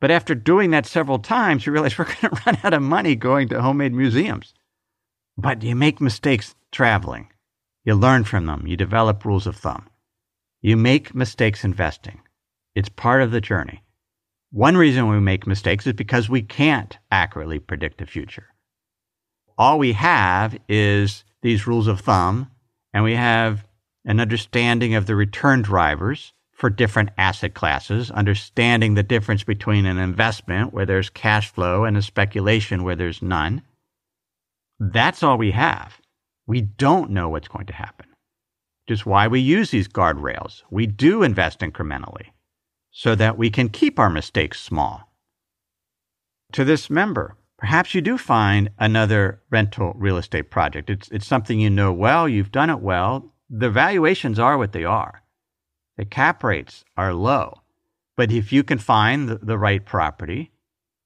But 0.00 0.10
after 0.10 0.34
doing 0.34 0.70
that 0.70 0.86
several 0.86 1.18
times, 1.18 1.66
you 1.66 1.72
realize 1.72 1.98
we're 1.98 2.06
going 2.06 2.34
to 2.34 2.42
run 2.46 2.58
out 2.64 2.74
of 2.74 2.82
money 2.82 3.14
going 3.14 3.48
to 3.48 3.62
homemade 3.62 3.92
museums. 3.92 4.54
But 5.36 5.62
you 5.62 5.76
make 5.76 6.00
mistakes 6.00 6.54
traveling. 6.72 7.28
You 7.84 7.94
learn 7.94 8.24
from 8.24 8.46
them. 8.46 8.66
You 8.66 8.76
develop 8.76 9.24
rules 9.24 9.46
of 9.46 9.56
thumb. 9.56 9.88
You 10.60 10.76
make 10.76 11.14
mistakes 11.14 11.64
investing. 11.64 12.20
It's 12.74 12.88
part 12.88 13.22
of 13.22 13.30
the 13.30 13.40
journey. 13.40 13.82
One 14.52 14.76
reason 14.76 15.08
we 15.08 15.20
make 15.20 15.46
mistakes 15.46 15.86
is 15.86 15.92
because 15.92 16.28
we 16.28 16.42
can't 16.42 16.98
accurately 17.12 17.60
predict 17.60 17.98
the 17.98 18.06
future. 18.06 18.48
All 19.56 19.78
we 19.78 19.92
have 19.92 20.58
is 20.68 21.24
these 21.42 21.68
rules 21.68 21.86
of 21.86 22.00
thumb, 22.00 22.50
and 22.92 23.04
we 23.04 23.14
have 23.14 23.64
an 24.04 24.18
understanding 24.18 24.96
of 24.96 25.06
the 25.06 25.14
return 25.14 25.62
drivers 25.62 26.32
for 26.52 26.68
different 26.68 27.10
asset 27.16 27.54
classes, 27.54 28.10
understanding 28.10 28.94
the 28.94 29.04
difference 29.04 29.44
between 29.44 29.86
an 29.86 29.98
investment 29.98 30.74
where 30.74 30.86
there's 30.86 31.10
cash 31.10 31.52
flow 31.52 31.84
and 31.84 31.96
a 31.96 32.02
speculation 32.02 32.82
where 32.82 32.96
there's 32.96 33.22
none. 33.22 33.62
That's 34.80 35.22
all 35.22 35.38
we 35.38 35.52
have. 35.52 36.00
We 36.48 36.60
don't 36.62 37.12
know 37.12 37.28
what's 37.28 37.48
going 37.48 37.66
to 37.66 37.72
happen. 37.72 38.06
Just 38.88 39.06
why 39.06 39.28
we 39.28 39.38
use 39.38 39.70
these 39.70 39.86
guardrails. 39.86 40.62
We 40.70 40.86
do 40.86 41.22
invest 41.22 41.60
incrementally 41.60 42.30
so 42.90 43.14
that 43.14 43.38
we 43.38 43.50
can 43.50 43.68
keep 43.68 43.98
our 43.98 44.10
mistakes 44.10 44.60
small. 44.60 45.08
To 46.52 46.64
this 46.64 46.90
member, 46.90 47.36
perhaps 47.58 47.94
you 47.94 48.00
do 48.00 48.18
find 48.18 48.70
another 48.78 49.40
rental 49.50 49.92
real 49.96 50.16
estate 50.16 50.50
project. 50.50 50.90
It's, 50.90 51.08
it's 51.10 51.26
something 51.26 51.60
you 51.60 51.70
know 51.70 51.92
well, 51.92 52.28
you've 52.28 52.52
done 52.52 52.70
it 52.70 52.80
well. 52.80 53.32
The 53.48 53.70
valuations 53.70 54.38
are 54.38 54.58
what 54.58 54.72
they 54.72 54.84
are, 54.84 55.22
the 55.96 56.04
cap 56.04 56.42
rates 56.42 56.84
are 56.96 57.14
low. 57.14 57.60
But 58.16 58.32
if 58.32 58.52
you 58.52 58.62
can 58.62 58.78
find 58.78 59.28
the, 59.28 59.36
the 59.36 59.56
right 59.56 59.84
property 59.84 60.50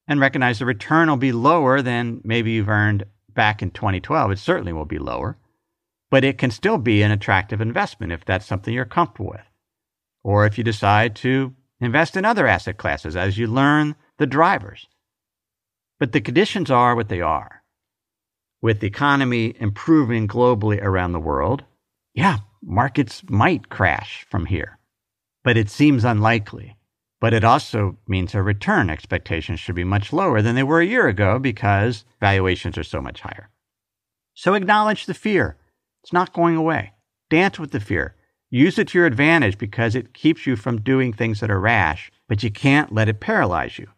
and 0.08 0.20
recognize 0.20 0.58
the 0.58 0.66
return 0.66 1.08
will 1.08 1.16
be 1.16 1.32
lower 1.32 1.80
than 1.80 2.20
maybe 2.24 2.52
you've 2.52 2.68
earned 2.68 3.04
back 3.32 3.62
in 3.62 3.70
2012, 3.70 4.32
it 4.32 4.38
certainly 4.38 4.72
will 4.72 4.84
be 4.84 4.98
lower, 4.98 5.36
but 6.10 6.24
it 6.24 6.38
can 6.38 6.50
still 6.50 6.78
be 6.78 7.02
an 7.02 7.10
attractive 7.10 7.60
investment 7.60 8.12
if 8.12 8.24
that's 8.24 8.46
something 8.46 8.74
you're 8.74 8.84
comfortable 8.84 9.30
with. 9.30 9.46
Or 10.22 10.46
if 10.46 10.58
you 10.58 10.64
decide 10.64 11.14
to 11.16 11.54
invest 11.84 12.16
in 12.16 12.24
other 12.24 12.46
asset 12.46 12.76
classes 12.76 13.16
as 13.16 13.38
you 13.38 13.46
learn 13.46 13.94
the 14.18 14.26
drivers. 14.26 14.86
But 15.98 16.12
the 16.12 16.20
conditions 16.20 16.70
are 16.70 16.94
what 16.94 17.08
they 17.08 17.20
are. 17.20 17.62
With 18.60 18.80
the 18.80 18.86
economy 18.86 19.54
improving 19.58 20.26
globally 20.26 20.82
around 20.82 21.12
the 21.12 21.20
world, 21.20 21.64
yeah, 22.14 22.38
markets 22.62 23.22
might 23.28 23.68
crash 23.68 24.26
from 24.30 24.46
here, 24.46 24.78
but 25.42 25.56
it 25.56 25.68
seems 25.68 26.04
unlikely. 26.04 26.76
But 27.20 27.32
it 27.32 27.44
also 27.44 27.96
means 28.06 28.34
our 28.34 28.42
return 28.42 28.90
expectations 28.90 29.60
should 29.60 29.74
be 29.74 29.84
much 29.84 30.12
lower 30.12 30.42
than 30.42 30.54
they 30.54 30.62
were 30.62 30.80
a 30.80 30.86
year 30.86 31.08
ago 31.08 31.38
because 31.38 32.04
valuations 32.20 32.76
are 32.76 32.84
so 32.84 33.00
much 33.00 33.20
higher. 33.20 33.48
So 34.34 34.54
acknowledge 34.54 35.06
the 35.06 35.14
fear. 35.14 35.56
It's 36.02 36.12
not 36.12 36.34
going 36.34 36.56
away. 36.56 36.92
Dance 37.30 37.58
with 37.58 37.70
the 37.70 37.80
fear. 37.80 38.14
Use 38.54 38.78
it 38.78 38.86
to 38.86 38.98
your 38.98 39.06
advantage 39.08 39.58
because 39.58 39.96
it 39.96 40.14
keeps 40.14 40.46
you 40.46 40.54
from 40.54 40.80
doing 40.80 41.12
things 41.12 41.40
that 41.40 41.50
are 41.50 41.58
rash, 41.58 42.12
but 42.28 42.44
you 42.44 42.52
can't 42.52 42.92
let 42.92 43.08
it 43.08 43.18
paralyze 43.18 43.80
you. 43.80 43.88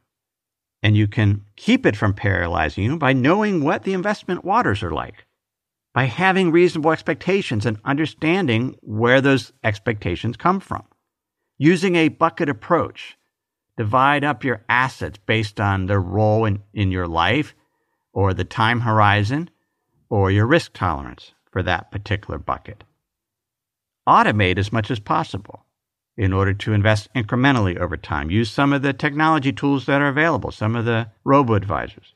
And 0.83 0.97
you 0.97 1.07
can 1.07 1.45
keep 1.57 1.85
it 1.85 1.95
from 1.95 2.15
paralyzing 2.15 2.85
you 2.85 2.97
by 2.97 3.13
knowing 3.13 3.63
what 3.63 3.83
the 3.83 3.93
investment 3.93 4.47
waters 4.47 4.83
are 4.83 4.93
like, 4.93 5.27
by 5.93 6.05
having 6.05 6.51
reasonable 6.51 6.91
expectations 6.91 7.67
and 7.67 7.79
understanding 7.85 8.79
where 8.81 9.21
those 9.21 9.53
expectations 9.63 10.39
come 10.39 10.61
from. 10.61 10.85
Using 11.59 11.95
a 11.95 12.09
bucket 12.09 12.49
approach, 12.49 13.19
divide 13.77 14.25
up 14.25 14.43
your 14.43 14.65
assets 14.71 15.19
based 15.27 15.61
on 15.61 15.85
their 15.85 16.01
role 16.01 16.47
in, 16.47 16.63
in 16.73 16.91
your 16.91 17.07
life 17.07 17.55
or 18.15 18.33
the 18.33 18.45
time 18.45 18.81
horizon 18.81 19.51
or 20.09 20.31
your 20.31 20.47
risk 20.47 20.73
tolerance 20.73 21.33
for 21.45 21.63
that 21.63 21.91
particular 21.91 22.39
bucket. 22.39 22.85
Automate 24.07 24.59
as 24.59 24.73
much 24.73 24.91
as 24.91 25.01
possible 25.01 25.65
in 26.17 26.33
order 26.33 26.55
to 26.55 26.73
invest 26.73 27.13
incrementally 27.15 27.77
over 27.77 27.97
time. 27.97 28.31
Use 28.31 28.51
some 28.51 28.73
of 28.73 28.83
the 28.83 28.93
technology 28.93 29.53
tools 29.53 29.87
that 29.87 30.01
are 30.01 30.09
available, 30.09 30.51
some 30.51 30.77
of 30.77 30.85
the 30.85 31.09
robo 31.25 31.55
advisors. 31.55 32.15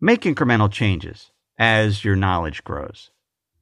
Make 0.00 0.22
incremental 0.22 0.70
changes 0.70 1.30
as 1.58 2.04
your 2.04 2.16
knowledge 2.16 2.64
grows. 2.64 3.10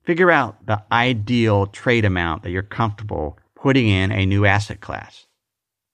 Figure 0.05 0.31
out 0.31 0.65
the 0.67 0.83
ideal 0.93 1.67
trade 1.67 2.05
amount 2.05 2.43
that 2.43 2.51
you're 2.51 2.63
comfortable 2.63 3.39
putting 3.55 3.89
in 3.89 4.13
a 4.13 4.27
new 4.27 4.45
asset 4.45 4.81
class. 4.81 5.27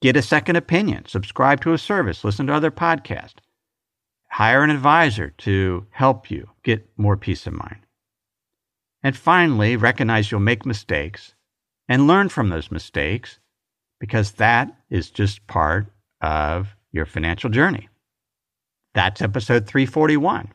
Get 0.03 0.17
a 0.17 0.23
second 0.23 0.57
opinion, 0.57 1.07
subscribe 1.07 1.61
to 1.63 1.73
a 1.73 1.79
service, 1.79 2.25
listen 2.25 2.49
to 2.49 2.55
other 2.55 2.71
podcasts. 2.71 3.39
Hire 4.29 4.63
an 4.63 4.71
advisor 4.71 5.31
to 5.39 5.87
help 5.91 6.31
you 6.31 6.51
get 6.63 6.89
more 6.97 7.17
peace 7.17 7.47
of 7.47 7.53
mind. 7.55 7.87
And 9.03 9.17
finally, 9.17 9.77
recognize 9.77 10.31
you'll 10.31 10.41
make 10.41 10.65
mistakes 10.65 11.35
and 11.89 12.07
learn 12.07 12.29
from 12.29 12.49
those 12.49 12.71
mistakes 12.71 13.39
because 13.99 14.33
that 14.33 14.75
is 14.91 15.11
just 15.11 15.47
part 15.47 15.87
of 16.21 16.77
your 16.93 17.07
financial 17.07 17.51
journey. 17.51 17.89
That's 18.95 19.23
episode 19.23 19.67
341. 19.67 20.53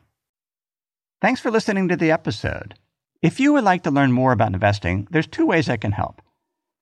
Thanks 1.20 1.40
for 1.40 1.50
listening 1.50 1.88
to 1.88 1.96
the 1.96 2.10
episode. 2.10 2.74
If 3.20 3.40
you 3.40 3.52
would 3.52 3.64
like 3.64 3.82
to 3.82 3.90
learn 3.90 4.12
more 4.12 4.32
about 4.32 4.52
investing, 4.52 5.08
there's 5.10 5.26
two 5.26 5.44
ways 5.44 5.68
I 5.68 5.76
can 5.76 5.92
help. 5.92 6.22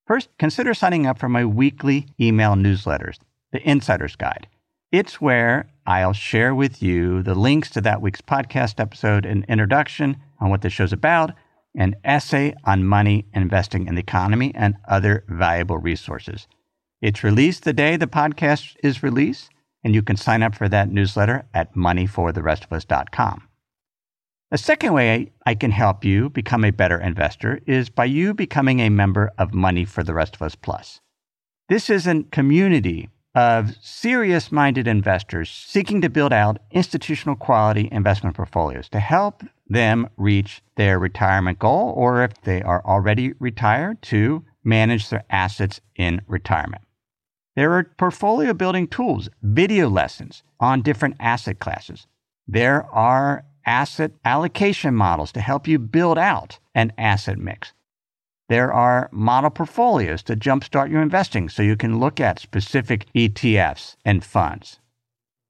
First, 0.06 0.28
consider 0.38 0.74
signing 0.74 1.06
up 1.06 1.18
for 1.18 1.28
my 1.28 1.44
weekly 1.44 2.06
email 2.20 2.54
newsletters, 2.54 3.18
The 3.52 3.66
Insider's 3.68 4.14
Guide. 4.14 4.46
It's 4.92 5.20
where 5.20 5.68
I'll 5.86 6.12
share 6.12 6.54
with 6.54 6.82
you 6.82 7.22
the 7.22 7.34
links 7.34 7.70
to 7.70 7.80
that 7.80 8.02
week's 8.02 8.20
podcast 8.20 8.78
episode 8.78 9.24
and 9.24 9.44
introduction 9.46 10.18
on 10.38 10.50
what 10.50 10.60
the 10.60 10.70
show's 10.70 10.92
about, 10.92 11.32
an 11.76 11.94
essay 12.04 12.54
on 12.64 12.84
money, 12.84 13.26
investing, 13.34 13.86
in 13.86 13.94
the 13.94 14.00
economy, 14.00 14.52
and 14.54 14.76
other 14.88 15.24
valuable 15.28 15.78
resources. 15.78 16.48
It's 17.02 17.22
released 17.22 17.64
the 17.64 17.72
day 17.72 17.96
the 17.96 18.06
podcast 18.06 18.74
is 18.82 19.02
released, 19.02 19.50
and 19.84 19.94
you 19.94 20.02
can 20.02 20.16
sign 20.16 20.42
up 20.42 20.54
for 20.54 20.68
that 20.68 20.90
newsletter 20.90 21.46
at 21.54 21.74
moneyfortherestofus.com. 21.74 23.48
A 24.50 24.58
second 24.58 24.92
way 24.92 25.32
I 25.44 25.54
can 25.54 25.72
help 25.72 26.04
you 26.04 26.30
become 26.30 26.64
a 26.64 26.70
better 26.70 26.98
investor 26.98 27.60
is 27.66 27.90
by 27.90 28.06
you 28.06 28.32
becoming 28.32 28.80
a 28.80 28.88
member 28.88 29.32
of 29.38 29.52
Money 29.52 29.84
for 29.84 30.02
the 30.02 30.14
Rest 30.14 30.36
of 30.36 30.42
Us 30.42 30.54
Plus. 30.54 31.00
This 31.68 31.90
is 31.90 32.06
a 32.06 32.22
community 32.30 33.08
of 33.36 33.76
serious 33.82 34.50
minded 34.50 34.88
investors 34.88 35.50
seeking 35.50 36.00
to 36.00 36.08
build 36.08 36.32
out 36.32 36.58
institutional 36.70 37.36
quality 37.36 37.86
investment 37.92 38.34
portfolios 38.34 38.88
to 38.88 38.98
help 38.98 39.42
them 39.68 40.08
reach 40.16 40.62
their 40.76 40.98
retirement 40.98 41.58
goal, 41.58 41.92
or 41.94 42.22
if 42.22 42.32
they 42.42 42.62
are 42.62 42.82
already 42.86 43.34
retired, 43.38 44.00
to 44.00 44.42
manage 44.64 45.10
their 45.10 45.22
assets 45.28 45.82
in 45.96 46.22
retirement. 46.26 46.82
There 47.56 47.72
are 47.74 47.84
portfolio 47.84 48.54
building 48.54 48.88
tools, 48.88 49.28
video 49.42 49.90
lessons 49.90 50.42
on 50.58 50.80
different 50.80 51.16
asset 51.20 51.58
classes. 51.58 52.06
There 52.48 52.86
are 52.86 53.44
asset 53.66 54.12
allocation 54.24 54.94
models 54.94 55.30
to 55.32 55.40
help 55.40 55.68
you 55.68 55.78
build 55.78 56.16
out 56.16 56.58
an 56.74 56.92
asset 56.96 57.38
mix. 57.38 57.74
There 58.48 58.72
are 58.72 59.08
model 59.12 59.50
portfolios 59.50 60.22
to 60.24 60.36
jumpstart 60.36 60.90
your 60.90 61.02
investing 61.02 61.48
so 61.48 61.62
you 61.62 61.76
can 61.76 61.98
look 61.98 62.20
at 62.20 62.38
specific 62.38 63.06
ETFs 63.14 63.96
and 64.04 64.24
funds. 64.24 64.78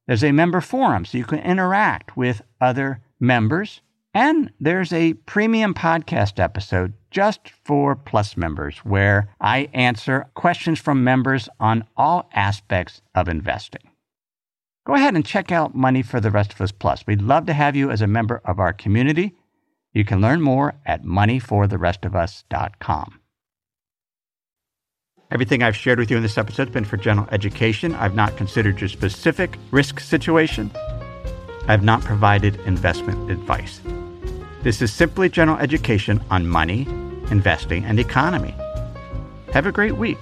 There's 0.06 0.24
a 0.24 0.32
member 0.32 0.61
forum 0.61 1.04
so 1.04 1.18
you 1.18 1.24
can 1.24 1.40
interact 1.40 2.16
with 2.16 2.42
other 2.61 3.00
members 3.20 3.80
and 4.16 4.50
there's 4.59 4.94
a 4.94 5.12
premium 5.12 5.74
podcast 5.74 6.38
episode 6.42 6.94
just 7.11 7.50
for 7.50 7.94
Plus 7.94 8.35
members 8.35 8.78
where 8.78 9.28
I 9.42 9.68
answer 9.74 10.30
questions 10.32 10.80
from 10.80 11.04
members 11.04 11.50
on 11.61 11.85
all 11.98 12.26
aspects 12.32 13.02
of 13.14 13.28
investing. 13.28 13.82
Go 14.87 14.94
ahead 14.94 15.16
and 15.16 15.26
check 15.26 15.52
out 15.52 15.74
Money 15.74 16.00
for 16.00 16.18
the 16.18 16.30
Rest 16.30 16.54
of 16.54 16.62
Us 16.62 16.72
Plus. 16.72 17.06
We'd 17.06 17.20
love 17.20 17.44
to 17.44 17.52
have 17.52 17.76
you 17.76 17.90
as 17.90 18.00
a 18.00 18.06
member 18.06 18.40
of 18.46 18.59
our 18.59 18.72
community. 18.72 19.35
You 19.96 20.04
can 20.04 20.20
learn 20.20 20.42
more 20.42 20.74
at 20.85 21.04
moneyfortherestofus.com. 21.04 23.20
Everything 25.30 25.62
I've 25.62 25.74
shared 25.74 25.98
with 25.98 26.11
you 26.11 26.18
in 26.18 26.22
this 26.22 26.37
episode 26.37 26.66
has 26.66 26.74
been 26.74 26.85
for 26.85 26.98
general 26.98 27.26
education. 27.32 27.94
I've 27.94 28.14
not 28.14 28.37
considered 28.37 28.78
your 28.78 28.90
specific 28.90 29.56
risk 29.70 30.00
situation. 30.00 30.70
I've 31.66 31.82
not 31.82 32.02
provided 32.02 32.56
investment 32.66 33.30
advice. 33.30 33.80
This 34.62 34.82
is 34.82 34.92
simply 34.92 35.30
general 35.30 35.56
education 35.56 36.20
on 36.30 36.46
money, 36.46 36.82
investing, 37.30 37.87
and 37.87 37.98
economy. 37.98 38.54
Have 39.54 39.64
a 39.64 39.72
great 39.72 39.96
week. 39.96 40.18